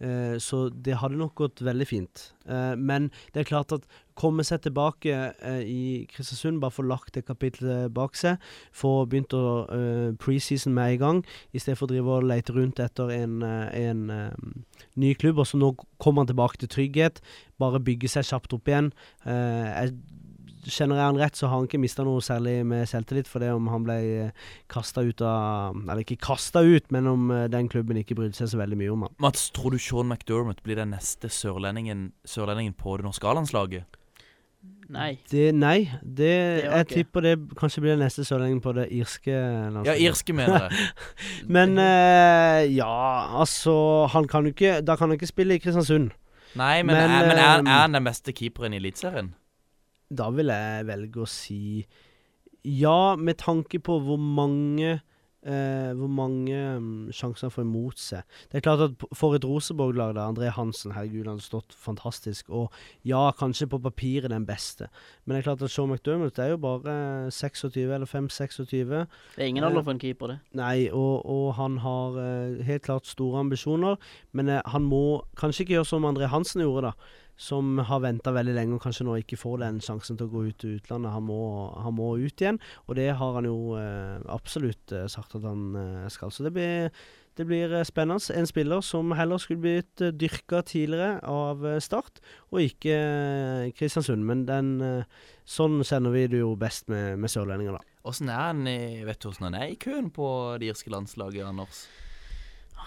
[0.00, 2.24] eh, så det hadde nok gått veldig fint.
[2.46, 7.14] Eh, men det er klart at komme seg tilbake eh, i Kristiansund, bare få lagt
[7.16, 11.88] det kapitlet bak seg, få begynt å eh, preseason med en gang, i stedet for
[11.88, 14.04] å drive og lete rundt etter en, en
[14.96, 15.42] ny klubb.
[15.42, 17.22] Og så nå kommer han tilbake til trygghet,
[17.61, 18.92] bare bygge seg kjapt opp igjen.
[19.24, 19.96] Jeg
[20.66, 23.52] Kjenner jeg han rett, så har han ikke mista noe særlig med selvtillit for det
[23.55, 23.98] om han ble
[24.72, 28.50] kasta ut av Eller ikke kasta ut, men om eh, den klubben ikke brydde seg
[28.52, 29.14] så veldig mye om han.
[29.22, 33.87] Mats, tror du Sean McDermott blir den neste sørlendingen, sørlendingen på det norske A-landslaget?
[34.90, 35.16] Nei.
[35.31, 39.35] Det, nei, det, det jeg tipper det kanskje blir den neste sørlendingen på det irske
[39.87, 40.85] Ja, irske, mener jeg.
[41.57, 46.12] Men uh, ja, altså Han kan jo ikke Da kan han ikke spille i Kristiansund.
[46.57, 49.35] Nei, men, Men, er, men er, er han den beste keeperen i Eliteserien?
[50.09, 51.87] Da vil jeg velge å si
[52.66, 54.99] ja, med tanke på hvor mange
[55.47, 58.25] Uh, Hvor mange um, sjanser han får imot seg.
[58.51, 62.49] Det er klart at For et Rosenborg-lag, da, André Hansen, herregud, han har stått fantastisk.
[62.51, 62.73] Og
[63.07, 64.88] ja, kanskje på papiret den beste,
[65.23, 66.97] men det er klart at Sean McDermott er jo bare
[67.31, 68.90] 26 eller 5-26.
[68.90, 70.38] Det er ingen alder for en keeper, det.
[70.59, 74.03] Nei, og, og han har uh, helt klart store ambisjoner,
[74.35, 77.12] men eh, han må kanskje ikke gjøre som André Hansen gjorde, da.
[77.37, 80.46] Som har venta veldig lenge og kanskje nå ikke får den sjansen til å gå
[80.49, 81.12] ut til utlandet.
[81.12, 81.40] Han må,
[81.85, 85.77] han må ut igjen, og det har han jo eh, absolutt eh, sagt at han
[85.77, 86.33] eh, skal.
[86.33, 86.88] Så det blir,
[87.37, 88.33] det blir eh, spennende.
[88.33, 92.22] En spiller som heller skulle blitt uh, dyrka tidligere av eh, Start,
[92.55, 94.25] og ikke eh, Kristiansund.
[94.25, 98.01] Men den, eh, sånn kjenner vi det jo best med, med sørlendinger, da.
[98.07, 100.27] Åssen er han i, vet du han er i køen på
[100.62, 101.85] det irske landslaget, Anders?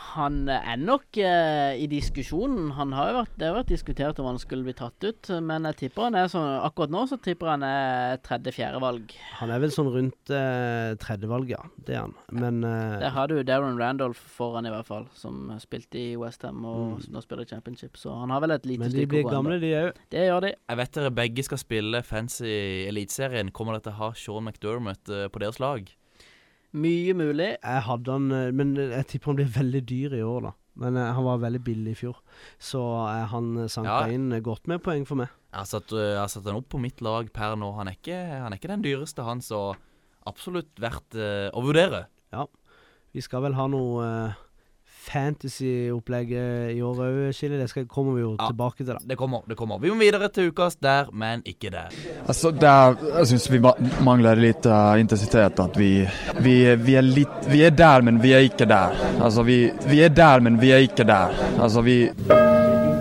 [0.10, 2.72] Han er nok eh, i diskusjonen.
[2.78, 5.68] Han har jo vært, det har vært diskutert om han skulle bli tatt ut, men
[5.70, 9.14] jeg tipper han er sånn Akkurat nå så tipper han er tredje-fjerde valg.
[9.40, 11.62] Han er vel sånn rundt eh, tredjevalg, ja.
[11.86, 12.16] Det er han.
[12.34, 16.64] Men eh, Der har du Darren Randolph foran, i hvert fall, som spilte i Westham
[16.66, 17.06] og Mm.
[17.14, 17.98] nå spiller i Championship.
[18.00, 19.98] Så han har vel et lite Men de blir gamle, de òg.
[20.10, 20.54] Det gjør de.
[20.70, 22.50] Jeg vet dere begge skal spille fancy
[22.90, 23.52] Eliteserien.
[23.52, 25.86] Kommer dere til å ha Sean McDermott eh, på deres lag?
[26.78, 27.56] Mye mulig.
[27.64, 30.52] Jeg hadde han eh, Men jeg tipper han blir veldig dyr i år, da.
[30.80, 32.20] Men eh, han var veldig billig i fjor.
[32.62, 34.14] Så eh, han eh, sanka Ja.
[34.16, 35.32] inn eh, godt med poeng for meg.
[35.50, 37.72] Jeg har satt, eh, jeg har satt han opp på mitt lag per nå.
[37.80, 39.74] Han er ikke, han er ikke den dyreste, han, så
[40.30, 42.06] absolutt verdt eh, å vurdere.
[43.10, 44.34] Vi skal vel ha noe eh,
[45.10, 47.58] fantasy-opplegg eh, i år òg, Chili.
[47.60, 48.48] Det skal, kommer vi jo Ja.
[48.52, 48.98] tilbake til, da.
[49.06, 49.42] Det kommer.
[49.48, 49.80] det kommer.
[49.82, 51.90] Vi må videre til ukas der, men ikke der.
[52.28, 53.60] Altså, det er, jeg syns vi
[54.06, 55.60] mangler litt uh, intensitet.
[55.60, 56.08] At vi,
[56.42, 58.94] vi, vi er litt Vi er der, men vi er ikke der.
[59.22, 61.34] Altså, vi, vi er der, men vi er ikke der.
[61.60, 62.10] Altså, vi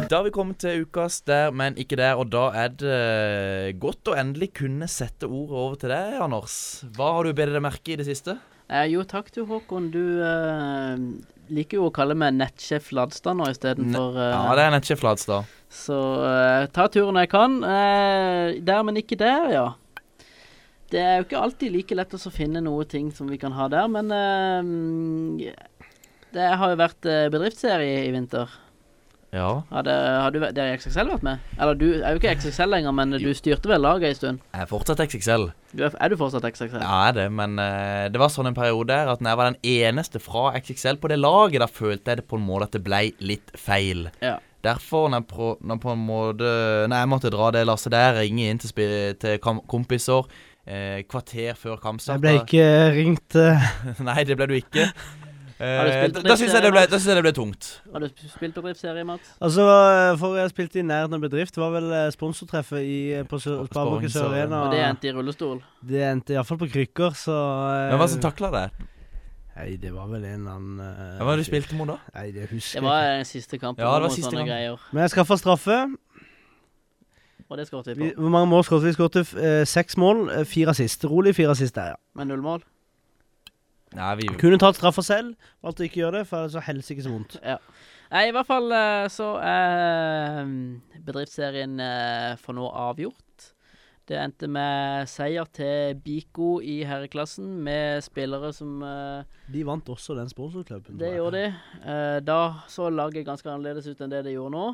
[0.08, 2.16] Da har vi kommet til ukas der, men ikke der.
[2.16, 6.54] Og da er det godt å endelig kunne sette ordet over til deg, Anders.
[6.96, 8.38] Hva har du bedt deg merke i det siste?
[8.68, 9.90] Eh, jo, takk du, Håkon.
[9.92, 10.96] Du eh,
[11.54, 15.48] liker jo å kalle meg nettsjef Ladstad nå istedenfor uh, Ja, det er nettsjef Ladstad.
[15.72, 17.58] Så uh, ta turen jeg kan.
[17.64, 19.66] Uh, der, men ikke der, ja.
[20.88, 23.68] Det er jo ikke alltid like lett å finne noe ting som vi kan ha
[23.72, 25.50] der, men uh,
[26.32, 28.52] Det har jo vært eh, bedriftsserie i vinter.
[29.34, 29.48] Ja.
[29.68, 31.44] Har, hadde, hadde det XXL vært med?
[31.58, 34.42] Eller du er jo ikke XXL lenger, men du styrte vel laget en stund?
[34.54, 35.48] Jeg er fortsatt XXL.
[35.76, 36.80] Du er, er du fortsatt XXL?
[36.80, 39.40] Ja, jeg er det, men uh, det var sånn en periode der at når jeg
[39.40, 42.70] var den eneste fra XXL på det laget, da følte jeg det på en måte
[42.70, 44.08] at det ble litt feil.
[44.24, 44.38] Ja.
[44.64, 46.48] Derfor, når jeg, på, når på en måte
[46.90, 48.72] Når jeg måtte dra det lasset der, ringe inn til,
[49.22, 50.26] til kompiser
[50.66, 53.68] eh, kvarter før Jeg ble ikke ringt uh...
[54.08, 54.88] Nei, det ble du ikke.
[55.58, 57.68] Eh, da syns jeg, det ble- da synes jeg det ble tungt.
[57.92, 59.32] Har du spilt bedriftsserie, Mats?
[59.42, 59.64] Altså,
[60.20, 64.10] for jeg spilte i nærheten av bedrift, var vel eh, sponsortreffet i, eh, på Sparebanken
[64.14, 64.60] Sør Arena.
[64.68, 65.58] Og det endte i rullestol.
[65.82, 68.64] Det endte iallfall på krykker, så Men Hva var det som takla det?
[69.58, 71.96] Nei, det var vel en eller annen uh, Hva var det du spilte mot da?
[72.14, 74.52] Nei, det husker jeg Det var den siste kampen Ja, det var siste kampen kamp.
[74.52, 74.84] greier.
[74.92, 75.78] Men jeg skaffa straffe.
[77.50, 78.20] Og det skåret vi Vi, på.
[78.22, 78.92] hvor mange mål skåret vi?
[78.92, 81.02] Vi skåret seks mål, fire sist.
[81.10, 81.98] Rolig fire sist der, ja.
[82.14, 82.62] Med null mål.
[83.96, 87.12] Nei, vi Kunne tatt straffa selv, valgte å ikke gjøre det, for så helsike så
[87.12, 87.38] vondt.
[87.42, 93.48] Nei, i hvert fall eh, så er mm, bedriftsserien eh, for nå avgjort.
[94.08, 100.16] Det endte med seier til Biko i herreklassen, med spillere som eh, De vant også
[100.16, 100.96] den sponsorklubben.
[101.00, 101.50] Det gjorde de.
[101.84, 102.40] Eh, da
[102.72, 104.68] så laget ganske annerledes ut enn det de gjorde nå.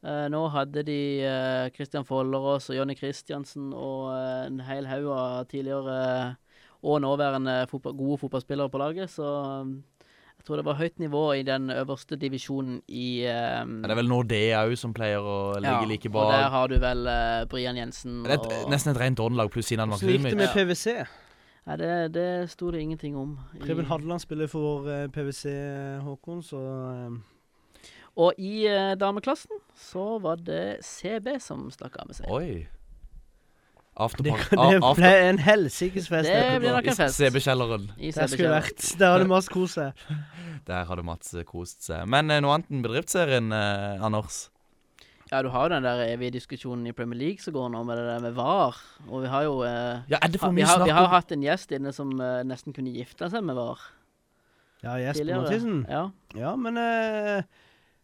[0.00, 5.10] Eh, nå hadde de eh, Christian Follerås og Jonny Christiansen og eh, en hel haug
[5.12, 6.49] av tidligere eh,
[6.82, 9.30] og nåværende fotball, gode fotballspillere på laget, så
[9.62, 9.82] um,
[10.40, 13.98] jeg tror det var høyt nivå i den øverste divisjonen i um, Ja, Det er
[13.98, 17.76] vel Nordea òg som pleier å ligge like Og der har du vel uh, Brian
[17.76, 20.54] Jensen Det er et, og nesten et rent åndelag pluss Sinan Hvordan gikk det med
[20.56, 20.94] PwC?
[21.68, 23.36] Nei, det, det sto det ingenting om.
[23.60, 25.52] Preben Hadeland spiller for uh, PwC,
[26.02, 27.18] Håkon, så eh,
[28.16, 32.32] Og i eh, dameklassen så var det CB som stakk av med seg.
[32.32, 32.66] Oi.
[34.00, 34.46] Det, Afterpark.
[34.50, 36.28] det ble after- en helsikes fest.
[36.28, 37.18] Det blir nok en i fest.
[37.20, 37.88] CB-kjelleren.
[37.98, 38.86] I Der skulle vært.
[38.98, 39.92] Der hadde Mats kost seg.
[40.70, 42.06] Der hadde Mats eh, kost seg.
[42.08, 44.48] Men eh, noe annet enn bedriftsserien, eh, Anders?
[45.30, 47.96] Ja, du har jo den der evige diskusjonen i Premier League som går nå med
[48.00, 48.74] det der med VAR.
[49.08, 51.44] Og vi har jo eh, Ja, er det for vi, har, vi har hatt en
[51.46, 53.78] gjest inne som eh, nesten kunne gifte seg med VAR
[54.82, 55.30] Ja, Jesper.
[55.38, 55.84] Mathisen.
[55.88, 56.08] Ja.
[56.34, 57.42] Ja, men eh,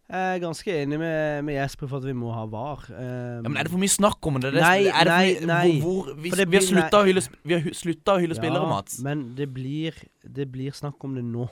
[0.07, 2.85] jeg er ganske enig med, med Jesper for at vi må ha VAR.
[2.93, 4.53] Um, ja, men Er det for mye snakk om det?
[4.55, 5.69] det Nei, det nei, mye- nei.
[5.83, 9.01] Hvor, hvor, vi, har slutta å hylle, å hylle ja, spillere, Mats.
[9.03, 11.49] Men det blir, det blir snakk om det nå.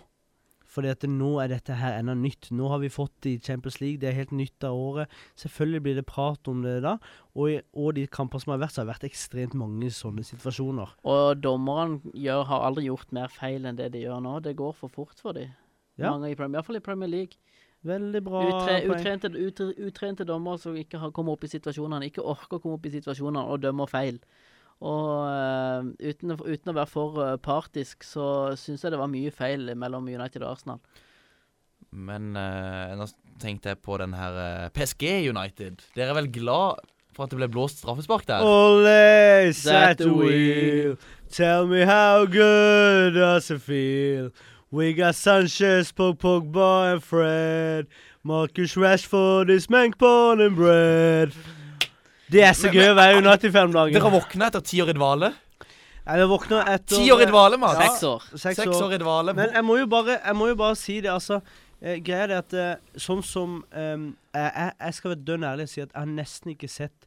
[0.75, 2.49] Fordi at nå er dette her ennå nytt.
[2.55, 5.13] Nå har vi fått det i Champions League, det er helt nytt av året.
[5.39, 6.97] Selvfølgelig blir det prat om det da.
[7.35, 10.27] Og, i, og de kamper som har vært, så har det vært ekstremt mange sånne
[10.27, 10.97] situasjoner.
[11.07, 12.15] Og dommerne
[12.51, 14.41] har aldri gjort mer feil enn det de gjør nå.
[14.47, 15.55] Det går for fort for dem.
[15.95, 16.11] Ja.
[16.11, 17.39] Mange Premier, i Premier League.
[17.85, 22.25] Veldig bra Utre, utrente, utre, utrente dommere som ikke har kommet opp i situasjonene, ikke
[22.25, 24.21] orker å komme opp i situasjonene og dømmer feil.
[24.85, 28.27] Og uh, uten, uten å være for eh, partisk, så
[28.59, 30.81] syns jeg det var mye feil mellom United og Arsenal.
[31.95, 33.07] Men uh, nå
[33.41, 35.85] tenkte jeg på den her uh, PSG United.
[35.95, 36.83] Dere er vel glad
[37.15, 38.43] for at det ble blåst straffespark der?
[38.43, 40.97] Ole, set the wheel.
[41.31, 44.33] Tell me how good does it feel?
[44.75, 47.87] We got Sanchez, Pog Pogba and Fred.
[48.25, 51.31] Marcus Rashford is mankborn and bread.
[52.27, 53.95] Det er så gøy å være United-fan om dagen.
[53.95, 55.31] Dere har våkna etter ti år i dvale?
[55.61, 57.79] Jeg vi våkner etter Ti år i dvale, Mats!
[57.79, 57.87] Ja.
[57.87, 58.27] Seks år.
[58.33, 58.83] Seks, Seks år.
[58.89, 59.37] år i dvale.
[59.39, 61.39] Men jeg må jo bare, jeg må jo bare si det, altså.
[61.79, 65.69] Eh, greia er det at eh, sånn som eh, jeg, jeg skal være dønn ærlig
[65.69, 67.07] og si at jeg har nesten ikke sett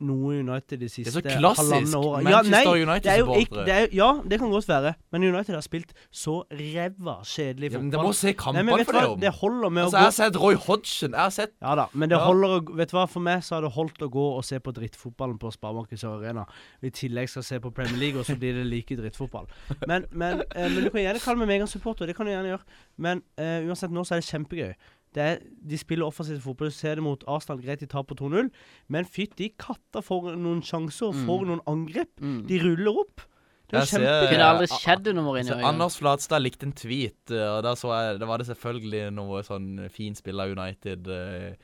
[0.00, 2.24] noe United de Det siste halvannet året.
[2.24, 3.64] Manchester det er jo ikke, United-supportere.
[3.64, 7.78] det er, Ja, det kan godt være, men United har spilt så ræva kjedelig Ja,
[7.78, 8.06] men fotball.
[8.06, 9.20] Må se Nei, kampene for det om.
[9.20, 11.10] Det holder med Altså, å jeg har sett Roy Hodgson.
[11.12, 12.24] Jeg har sett Ja da, men det Ja.
[12.26, 14.58] holder å Vet du hva, for meg så har det holdt å gå og se
[14.60, 16.44] på drittfotballen på Sparebanken Sør Arena.
[16.82, 19.46] I tillegg skal se på Premier League, og så blir det like drittfotball.
[19.88, 22.64] Men, men, eh, men du kan gjerne kalle meg megasupporter, det kan du gjerne gjøre.
[22.98, 24.74] Men eh, uansett, nå så er det kjempegøy.
[25.16, 26.68] Det er, de spiller offensiv fotball.
[26.68, 28.50] Du ser det mot Arsenal, greit de taper 2-0,
[28.92, 31.48] men fytti katta for noen sjanser, for Mm.
[31.54, 32.12] noen angrep.
[32.20, 32.42] Mm.
[32.50, 33.24] De ruller opp.
[33.66, 34.28] Det er kjempegøy.
[34.30, 35.56] Kunne aldri skjedd under Mourinho.
[35.56, 35.64] Så.
[35.66, 39.40] Anders Flatstad likte en tweet, eh, og da så jeg Da var det selvfølgelig noe
[39.42, 41.08] sånn fin spill av United.
[41.08, 41.56] eh,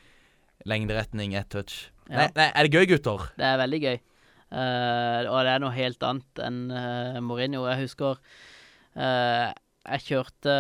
[0.67, 1.91] lengderetning, ett touch.
[2.09, 2.17] Ja.
[2.17, 3.29] Nei, nei, er det gøy, gutter?
[3.37, 4.01] Det er veldig gøy.
[4.53, 7.63] Uh, og det er noe helt annet enn uh, Mourinho.
[7.71, 8.19] Jeg husker
[8.97, 9.53] uh,
[9.89, 10.57] jeg kjørte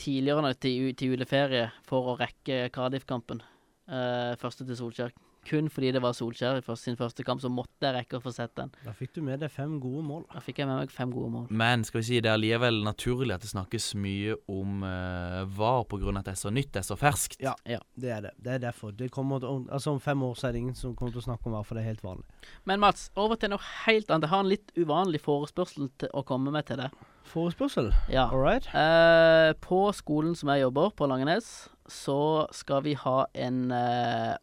[0.00, 3.42] tidligere til, til juleferie for å rekke Cardiff-kampen.
[3.84, 5.14] Uh, første til Solskjær.
[5.44, 8.32] Kun fordi det var Solskjær i sin første kamp, så måtte jeg rekke å få
[8.32, 8.70] sett den.
[8.84, 10.24] Da fikk du med deg fem gode mål.
[10.32, 11.46] Da fikk jeg med meg fem gode mål.
[11.52, 15.84] Men skal vi si det er likevel naturlig at det snakkes mye om uh, VAR
[15.90, 16.16] pga.
[16.16, 17.36] at det er så nytt, det er så ferskt.
[17.44, 18.34] Ja, det er det.
[18.40, 18.96] Det er derfor.
[18.96, 21.28] Det kommer til, altså Om fem år så er det ingen som kommer til å
[21.28, 22.24] snakke om VAR, for det er helt vanlig.
[22.64, 24.24] Men Mats, over til noe helt annet.
[24.24, 27.04] Jeg har en litt uvanlig forespørsel til å komme med til deg.
[27.24, 27.90] Forespørsel.
[28.12, 28.28] Ja.
[28.28, 28.68] All.
[28.68, 34.36] Eh, på skolen som jeg jobber, på Langenes, så skal vi ha en eh,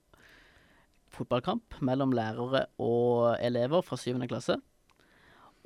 [1.13, 4.57] fotballkamp mellom lærere og elever fra syvende klasse.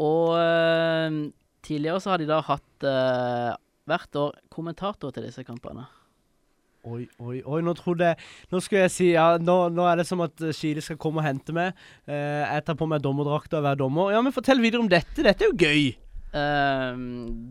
[0.01, 1.19] Og eh,
[1.65, 3.51] tidligere så har de da hatt eh,
[3.85, 5.87] hvert år kommentator til disse kampene.
[6.85, 7.59] Oi, oi, oi.
[7.65, 8.17] Nå trodde jeg
[8.51, 11.27] Nå skulle jeg si ja, nå, nå er det som at eh, skal komme og
[11.27, 11.73] hente meg.
[12.05, 14.11] Eh, jeg tar på meg dommerdrakta og være dommer.
[14.13, 15.23] Ja, men fortell videre om dette.
[15.25, 15.95] Dette er jo gøy.
[16.35, 16.97] Eh,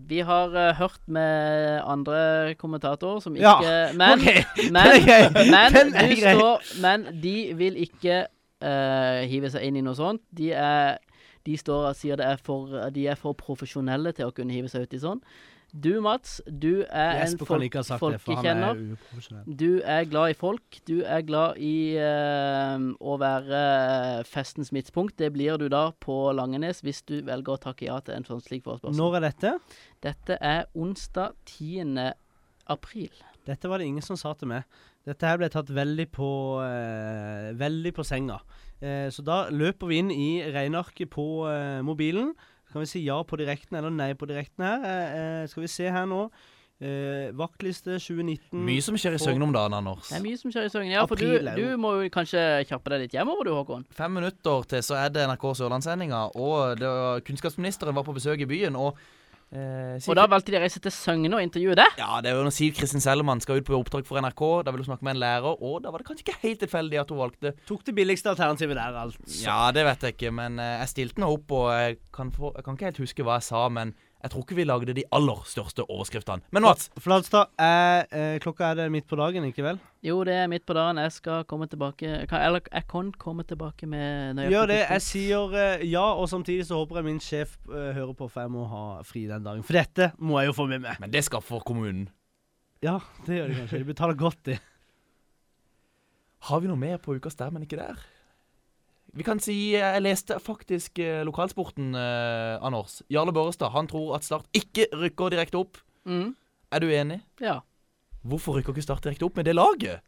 [0.09, 4.45] vi har uh, hørt med andre kommentatorer som Ja, ikke Men, okay.
[4.77, 4.85] men,
[5.51, 6.35] men, grei.
[6.37, 8.27] står, men de vil ikke
[8.65, 10.21] uh, hive seg inn i noe sånt.
[10.37, 10.99] De, er,
[11.47, 14.69] de står og sier det er for, de er for profesjonelle til å kunne hive
[14.69, 15.23] seg uti sånn.
[15.75, 18.79] Du, Mats, du er en Jesper kan folk, folkekjenner.
[18.79, 19.41] er.
[19.59, 20.79] Du er glad i folk.
[20.87, 25.17] Du er glad i uh, å være festens midtpunkt.
[25.19, 28.45] Det blir du da på Langenes hvis du velger å takke ja til en sånn
[28.45, 28.95] slik forespørsel.
[29.01, 29.55] Når er dette?
[30.07, 31.99] Dette er onsdag 10.
[32.71, 33.25] april.
[33.45, 34.65] Dette var det ingen som sa til meg.
[35.05, 36.29] Dette her ble tatt veldig på
[36.65, 38.39] eh, Veldig på senga.
[38.81, 42.33] Eh, så da løper vi inn i regnearket på eh, mobilen.
[42.75, 44.83] Kan vi si ja på direkten eller nei på direkten her.
[44.83, 46.25] Eh, eh, skal vi se her nå.
[46.83, 48.59] Eh, vaktliste 2019.
[48.67, 50.09] Mye som skjer i Søgne om dagen, Anders.
[50.11, 50.91] Det er mye som skjer i Søgne.
[50.91, 53.87] Ja, for du, April du må jo kanskje kjappe deg litt hjemover, du, Håkon.
[53.95, 56.91] Fem minutter til så er det NRK Sørlandssendinga, og det
[57.31, 58.75] kunnskapsministeren var på besøk i byen.
[58.75, 58.99] Og,
[59.55, 61.87] eh, Og da valgte de å reise til Søgne og intervjue det?
[62.01, 64.45] Ja, det er jo når Siv Kristin Sellemann skal ut på oppdrag for NRK.
[64.67, 67.01] Da vil hun snakke med en lærer, og da var det kanskje ikke helt tilfeldig
[67.05, 69.29] at hun valgte Tok det billigste alternativet der, altså.
[69.45, 72.53] Ja, det vet jeg ikke, men eh, jeg stilte nå opp, og jeg kan, få,
[72.57, 75.03] jeg kan ikke helt huske hva jeg sa, men jeg tror ikke vi lagde de
[75.13, 76.41] aller største overskriftene.
[76.55, 79.81] Men Mats, Flatstad, er, eh, klokka er det midt på dagen, ikke vel?
[80.01, 80.97] Jo, det er midt på dagen.
[80.97, 84.81] Jeg skal komme tilbake kan, Eller jeg kan komme tilbake med nøyaktig Gjør det.
[84.89, 88.41] Jeg sier eh, ja, og samtidig så håper jeg min sjef eh, hører på, for
[88.41, 89.63] jeg må ha fri den dagen.
[89.63, 90.97] For dette må jeg jo få med meg.
[91.01, 92.09] men det skal for kommunen.
[92.81, 93.79] Ja, det gjør de kanskje.
[93.85, 94.57] De betaler godt, de.
[96.49, 98.01] Har vi noe mer på ukas der, men ikke der?
[99.15, 103.01] Vi kan si Jeg leste faktisk eh, lokalsporten, eh, Anders.
[103.13, 105.79] Jarle Børrestad han tror at Start ikke rykker direkte opp.
[106.05, 106.35] Mm,
[106.73, 107.21] Er du enig?
[107.41, 107.61] ja.
[108.25, 110.01] Hvorfor rykker ikke Start direkte opp med det laget?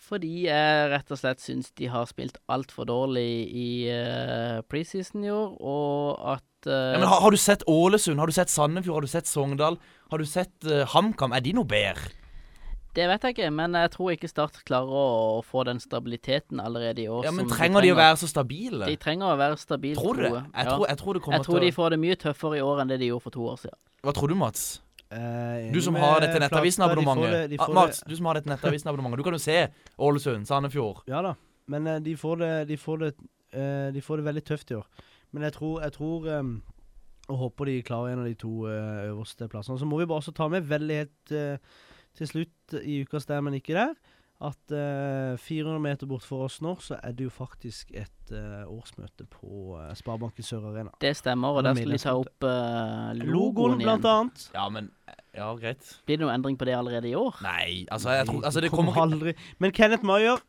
[0.00, 5.30] Fordi jeg rett og slett syns de har spilt altfor dårlig i uh, preseason i
[5.30, 8.18] år, og at uh, Ja, men har, har du sett Ålesund?
[8.18, 8.96] Har du sett Sandefjord?
[8.96, 9.76] Har du sett Sogndal?
[10.10, 11.36] Har du sett uh, HamKam?
[11.36, 12.10] Er de noe bedre?
[12.94, 17.04] Det vet jeg ikke, men jeg tror ikke Start klarer å få den stabiliteten allerede
[17.04, 17.24] i år.
[17.28, 18.88] Ja, men som Trenger de å være så stabile?
[18.90, 19.94] De trenger å være stabile.
[20.00, 20.30] Tror du det?
[20.32, 20.74] Jeg ja.
[20.74, 22.82] tror, jeg tror det kommer jeg tror til de får det mye tøffere i år
[22.82, 23.78] enn det de gjorde for to år siden.
[24.02, 24.64] Hva tror du, Mats?
[25.10, 27.30] Eh, Du som har dette nettavisenabonnementet.
[27.30, 29.16] de det- de Ah, Mats, du som har dette Nettavisen-abonnementet.
[29.16, 31.02] Du kan jo se Ålesund, Sandefjord.
[31.06, 31.34] Ja da,
[31.66, 33.14] men eh, de får det De får det,
[33.52, 34.86] eh, de får det veldig tøft i år.
[35.32, 36.62] Men jeg tror, jeg tror um,
[37.28, 39.78] og håper de klarer en av de to øverste plassene.
[39.78, 41.58] Så må vi bare også ta med veldig helt eh,
[42.20, 43.94] til slutt i ukas der, men ikke der,
[44.40, 48.62] at eh, 400 meter bort for oss nå, så er det jo faktisk et eh,
[48.64, 50.94] årsmøte på uh, Sparebanken Sør Arena.
[51.02, 54.14] Det stemmer, og er der skal de ta opp eh, Logoen, logoen blant igjen.
[54.14, 54.46] annet.
[54.56, 54.92] Ja, men
[55.36, 55.84] Ja, greit.
[56.08, 57.36] Blir det noen endring på det allerede i år?
[57.44, 60.40] Nei, altså, jeg tror Altså, det kommer ikke aldri Men Kenneth Maier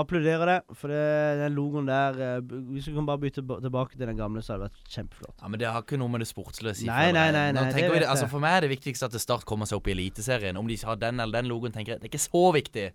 [0.00, 1.00] applauderer det, for det,
[1.40, 4.68] den logoen der eh, Hvis vi kan bare bytte tilbake til den gamle, så hadde
[4.68, 5.36] det vært kjempeflott.
[5.42, 6.88] Ja, men Det har ikke noe med det sportslige å si.
[6.90, 8.28] Nei, nei, nei, nei, det vi det, altså.
[8.30, 10.58] For meg er det viktigste at Start kommer seg opp i Eliteserien.
[10.58, 12.86] Om de har den eller den logoen, tenker jeg det er ikke så viktig.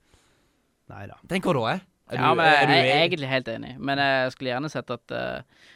[0.91, 1.19] Nei da.
[1.31, 1.85] Tenk hva da, jeg.
[2.11, 3.75] Er ja, du, men er jeg du jeg er egentlig helt enig.
[3.79, 5.67] Men jeg skulle gjerne sett at uh,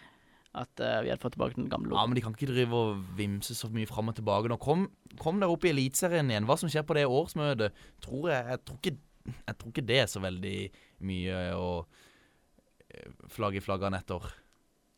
[0.55, 3.03] At uh, vi hadde fått tilbake den gamle Ja, men de kan ikke drive og
[3.17, 4.51] vimse så mye fram og tilbake.
[4.51, 4.89] Nå kom,
[5.21, 6.47] kom dere opp i Eliteserien igjen.
[6.49, 8.97] Hva som skjer på det årsmøtet, tror jeg Jeg tror ikke,
[9.35, 10.57] jeg tror ikke det er så veldig
[11.03, 11.69] mye å
[12.95, 14.27] flagg flagge i flaggene etter.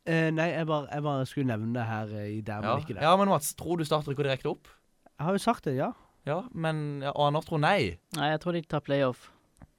[0.08, 2.76] Eh, nei, jeg bare, jeg bare skulle nevne det her eh, i der, Ja.
[2.76, 3.04] men ikke der.
[3.04, 4.70] ja, men Mats, tror du starter ikke direkte opp?
[5.18, 5.92] Jeg har jo sagt det, ja.
[6.28, 7.98] Ja, men ja, Og Anders tror nei.
[8.16, 9.32] Nei, jeg tror de tar playoff.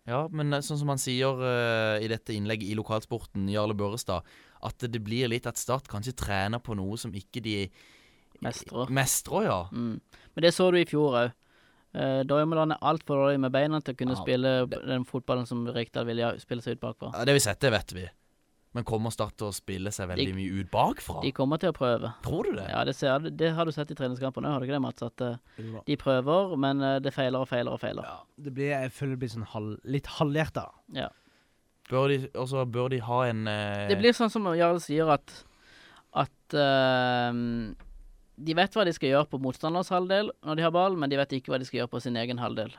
[0.08, 4.24] Ja, men eh, sånn som han sier uh, i dette innlegget i lokalsporten, Jarle Børrestad,
[4.64, 7.68] at det blir litt at Start kanskje trener på noe som ikke de
[8.44, 8.88] Mestrer.
[8.94, 9.58] Mestrer, ja.
[9.72, 9.98] Mm.
[10.34, 11.32] Men det så du i fjor òg.
[11.96, 14.80] Uh, Dormeland er altfor dårlig med beina til å kunne Ja, spille det.
[14.86, 17.12] den fotballen som Rikdal vil spille seg ut bakfra.
[17.16, 17.24] ja.
[17.24, 18.08] Det vi setter, det vet vi.
[18.76, 21.22] Men kommer Start til å spille seg veldig De- mye ut bakfra?
[21.24, 22.10] De kommer til å prøve.
[22.22, 22.66] Tror du det?
[22.68, 25.02] Ja, det, ser, det har du sett i treningskampene òg, har du ikke det, Mats?
[25.02, 28.04] At uh, de prøver, men uh, det feiler og feiler og feiler.
[28.04, 28.18] ja.
[28.38, 30.66] Det blir, jeg føler det blir sånn halv, litt halvhjerta.
[30.94, 31.08] Ja.
[31.88, 35.08] Bør de, og så bør de ha en uh, Det blir sånn som Jarl sier,
[35.08, 35.32] at
[36.18, 37.32] at eh,
[38.38, 41.18] de vet hva de skal gjøre på motstanders halvdel når de har ball, men de
[41.18, 42.72] vet ikke hva de skal gjøre på sin egen halvdel.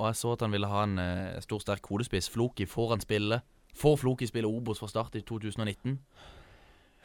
[0.00, 2.30] Og jeg så at han ville ha en eh, stor, sterk hodespiss.
[2.32, 3.42] Floki, får han spille?
[3.78, 5.98] Får Floki spille Obos fra start i 2019?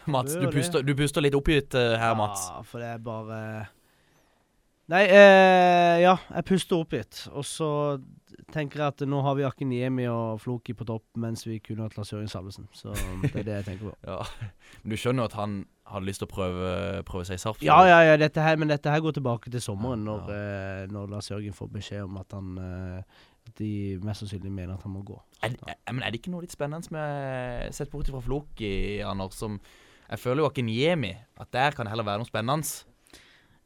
[0.08, 2.48] Mats, du puster, du puster litt oppgitt uh, her, Mats.
[2.48, 3.40] Ja, for det er bare
[4.88, 7.26] Nei, eh, ja, jeg puster oppgitt.
[7.36, 7.70] Og så
[8.54, 12.12] tenker at nå har vi Akiniemi og Floki på topp, mens vi kunne hatt Lars
[12.14, 12.68] Jørgen Salvesen.
[12.76, 13.96] Så det er det jeg tenker på.
[14.08, 14.22] Ja.
[14.84, 16.70] Men du skjønner jo at han hadde lyst til å prøve,
[17.08, 17.68] prøve seg i Sarpsborg?
[17.68, 21.10] Ja, ja, ja, dette her, men dette her går tilbake til sommeren, når, eh, når
[21.16, 23.20] Lars Jørgen får beskjed om at han eh,
[23.58, 23.72] de
[24.04, 25.18] mest sannsynlig mener at han må gå.
[25.42, 28.72] Er, er, men er det ikke noe litt spennende med Sett bort fra Floki,
[29.06, 29.60] Anders, som
[30.08, 32.68] Jeg føler jo Akinyemi at der kan det heller være noe spennende.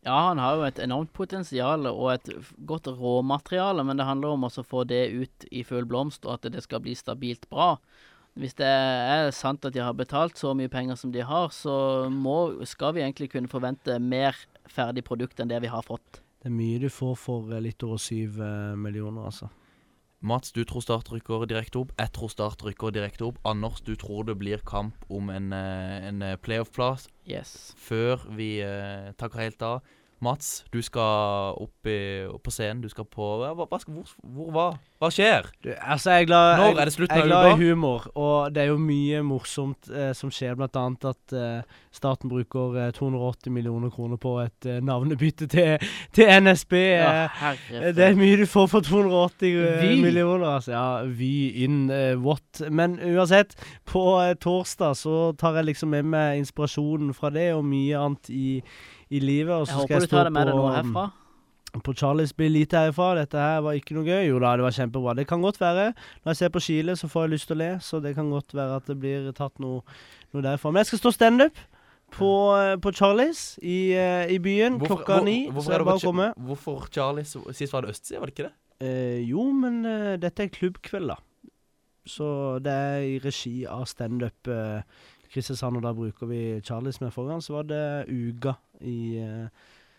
[0.02, 2.30] Ja, han har jo et enormt potensial og et
[2.66, 6.50] godt råmateriale, men det handler om å få det ut i full blomst, og at
[6.56, 7.76] det skal bli stabilt bra.
[8.40, 12.08] Hvis det er sant at de har betalt så mye penger som de har, så
[12.10, 14.38] må, skal vi egentlig kunne forvente mer
[14.72, 16.24] ferdig produkt enn det vi har fått.
[16.42, 19.52] Det er mye du får for eh, litt over syv eh, millioner, altså.
[20.22, 21.94] Mats, du tror Start rykker direkte opp.
[21.98, 23.40] Jeg tror Start rykker direkte opp.
[23.48, 27.74] Anders, du tror det blir kamp om en, eh, en eh, playoff-plass Yes.
[27.78, 29.82] før vi eh, takker helt av.
[30.22, 31.98] Mats, du skal opp, i,
[32.30, 32.84] opp på scenen.
[32.84, 34.66] Du skal på hva, hva, skal- hvor, hvor hva?
[35.02, 35.48] Hva skjer?
[35.66, 37.70] Du, altså, jeg er glad, Når jeg, er det slutten jeg er av glad i
[37.72, 40.54] humor, og det er jo mye morsomt eh, som skjer.
[40.60, 45.88] Blant annet at eh, staten bruker eh, 280 millioner kroner på et eh, navnebytte til,
[46.14, 46.78] til NSB.
[46.78, 47.26] Ja,
[47.74, 50.46] eh, Det er mye du får for 280 eh, millioner.
[50.60, 50.76] Altså.
[50.78, 50.86] Ja,
[51.18, 51.34] Vy
[51.66, 52.62] in eh, what?
[52.70, 53.58] Men uansett,
[53.90, 58.30] på eh, torsdag så tar jeg liksom med meg inspirasjonen fra det og mye annet
[58.30, 58.60] i,
[59.12, 59.54] i livet.
[59.54, 61.06] Og Jeg skal håper jeg du tar det med deg på, nå herfra.
[61.84, 63.10] på Charlies blir lite herfra.
[63.20, 64.28] Dette her var ikke noe gøy.
[64.30, 65.16] Jo da, det var kjempebra.
[65.16, 65.94] Det kan godt være.
[66.24, 68.30] Når jeg ser på Chile, så får jeg lyst til å le, så det kan
[68.32, 69.82] godt være at det blir tatt noe,
[70.34, 70.72] noe derfra.
[70.72, 71.56] Men jeg skal stå standup.
[72.12, 72.28] På,
[72.60, 75.48] eh, på Charlies i, eh, i byen klokka hvor- ni.
[75.48, 76.34] hvorfor Så er det bare å komme.
[76.36, 77.38] Hvorfor Charlies?
[77.56, 78.52] Sist var det østside, var det ikke det?
[78.82, 81.16] Eh, jo, men eh, dette er klubbkveld, da.
[82.06, 84.82] Så det er i regi av standup eh,
[85.32, 87.42] Kristiansand, og da bruker vi Charlies med gang.
[87.42, 89.48] Så var det Uga i, eh,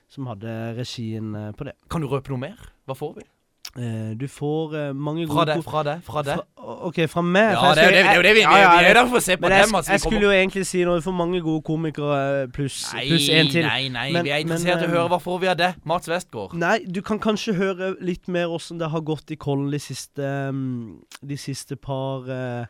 [0.08, 1.72] som hadde regien eh, på det.
[1.90, 2.58] Kan du røpe noe mer?
[2.86, 3.28] Hva får vi?
[3.72, 6.40] Eh, du får mange Fra gode det, fra deg, fra deg.
[6.60, 7.54] OK, fra meg.
[7.54, 9.22] Ja, det er jo det, det, det vi, Ja, ja, vi er der for å
[9.24, 9.72] se på Men jeg, dem.
[9.78, 10.98] Jeg kommer- skulle jo egentlig si noe.
[11.00, 13.64] Du får mange gode komikere pluss plus en til.
[13.64, 15.74] Nei, nei, Men- vi er interessert i å høre hva får vi av det.
[15.88, 16.52] Mats Westgård.
[16.60, 20.20] Nei, du kan kanskje høre litt mer åssen det har gått i Kollen de siste,
[20.52, 22.66] mm, de siste par eh,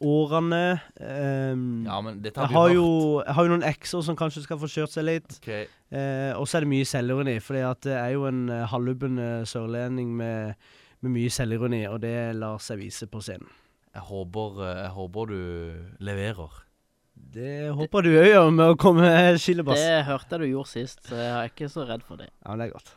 [0.00, 0.80] årene.
[0.96, 2.88] Um, Ja, men dette jeg, har vi har jo,
[3.24, 5.38] jeg har jo noen ekser som kanskje skal få kjørt seg litt.
[5.42, 5.68] Okay.
[5.92, 9.42] Uh, og så er det mye selvironi, fordi det er jo en uh, halvlubben eh,
[9.48, 10.54] sørlending med,
[11.04, 13.50] med mye selvironi, og det lar seg vise på scenen.
[13.90, 15.40] Jeg håper, eh, jeg håper du
[16.06, 16.58] leverer.
[17.20, 19.10] Det håper du òg gjør med å komme
[19.42, 19.82] skillebass.
[19.82, 22.30] Det hørte jeg du gjorde sist, så jeg er ikke så redd for det.
[22.30, 22.94] Ja, men det er godt.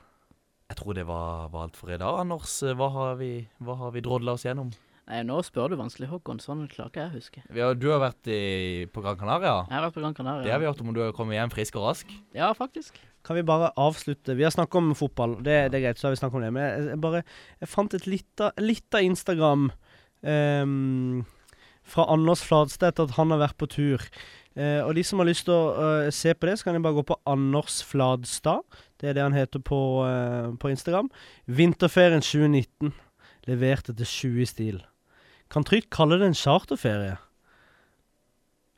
[0.72, 2.20] Jeg tror det var, var alt for i dag.
[2.22, 4.72] Anders, hva har vi, hva har vi drodla oss gjennom?
[5.04, 6.40] Nei, nå spør du vanskelig, Håkon.
[6.40, 7.42] Sånn klarer ikke jeg å huske.
[7.52, 9.66] Vi har, du har vært i, på Gran Canaria.
[9.68, 10.46] Jeg har vært på Gran Canaria.
[10.46, 12.14] Det har vi hørt om du har kommet hjem frisk og rask.
[12.36, 13.02] Ja, faktisk.
[13.28, 14.36] Kan vi bare avslutte?
[14.40, 16.54] Vi har snakket om fotball, det, det er greit, så har vi snakket om det.
[16.56, 17.24] Men jeg, jeg bare
[17.60, 18.08] Jeg fant et
[18.64, 19.68] lite Instagram
[20.24, 21.26] um,
[21.84, 24.08] fra Anders Fladstedt at han har vært på tur.
[24.56, 26.84] Uh, og de som har lyst til å uh, se på det, så kan de
[26.84, 28.64] bare gå på Anders Fladstad.
[29.00, 31.12] Det er det han heter på, uh, på Instagram.
[31.48, 32.96] Vinterferien 2019.
[33.52, 34.84] Leverte til 20 i stil.
[35.54, 37.18] Kan trygt kalle det en charterferie.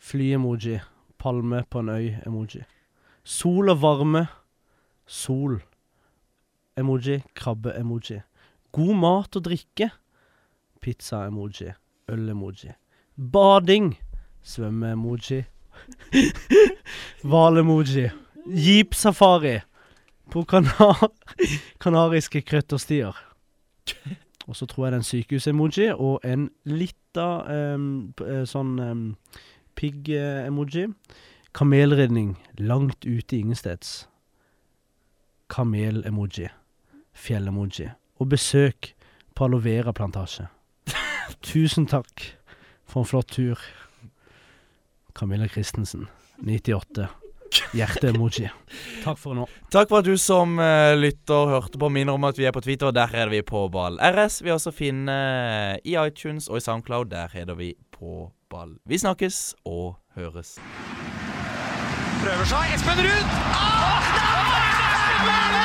[0.03, 0.82] Fly-emoji.
[1.17, 2.65] Palme på en øy-emoji.
[3.23, 4.26] Sol og varme.
[5.07, 5.61] Sol.
[6.78, 7.21] Emoji.
[7.34, 8.19] Krabbe-emoji.
[8.76, 9.89] God mat og drikke.
[10.82, 11.71] Pizza-emoji.
[12.11, 12.76] Øl-emoji.
[13.15, 13.95] Bading.
[14.43, 15.45] Svømme-emoji.
[17.30, 18.09] Hval-emoji.
[18.45, 19.61] Jeep-safari.
[20.32, 21.07] På kanar
[21.84, 23.15] kanariske krøtterstier.
[24.45, 27.87] Og så tror jeg det er en sykehus-emoji og en lita em,
[28.21, 29.05] eh, sånn em,
[29.75, 30.89] pigg-emoji.
[31.55, 34.05] Kamelridning langt ute ingensteds.
[35.49, 36.49] Kamel-emoji.
[37.15, 37.89] Fjell-emoji.
[38.19, 38.93] Og besøk
[39.35, 40.47] på alovera-plantasje.
[41.49, 42.29] Tusen takk
[42.85, 43.59] for en flott tur.
[45.15, 46.09] Camilla Christensen,
[46.43, 47.24] 98.
[47.75, 48.49] Hjerte-emoji.
[49.03, 49.47] Takk for nå.
[49.73, 51.91] Takk for at du som uh, lytter hørte på.
[51.93, 53.99] Minner om at vi er på Twitter, og der er vi på ball.
[53.99, 55.17] RS vil også finne
[55.83, 57.11] i iTunes og i Soundcloud.
[57.13, 58.77] Der heter vi på ball.
[58.85, 60.57] Vi snakkes og høres.
[62.23, 62.73] Prøver seg.
[62.77, 63.37] Espen Ruud!
[63.53, 65.64] Ah!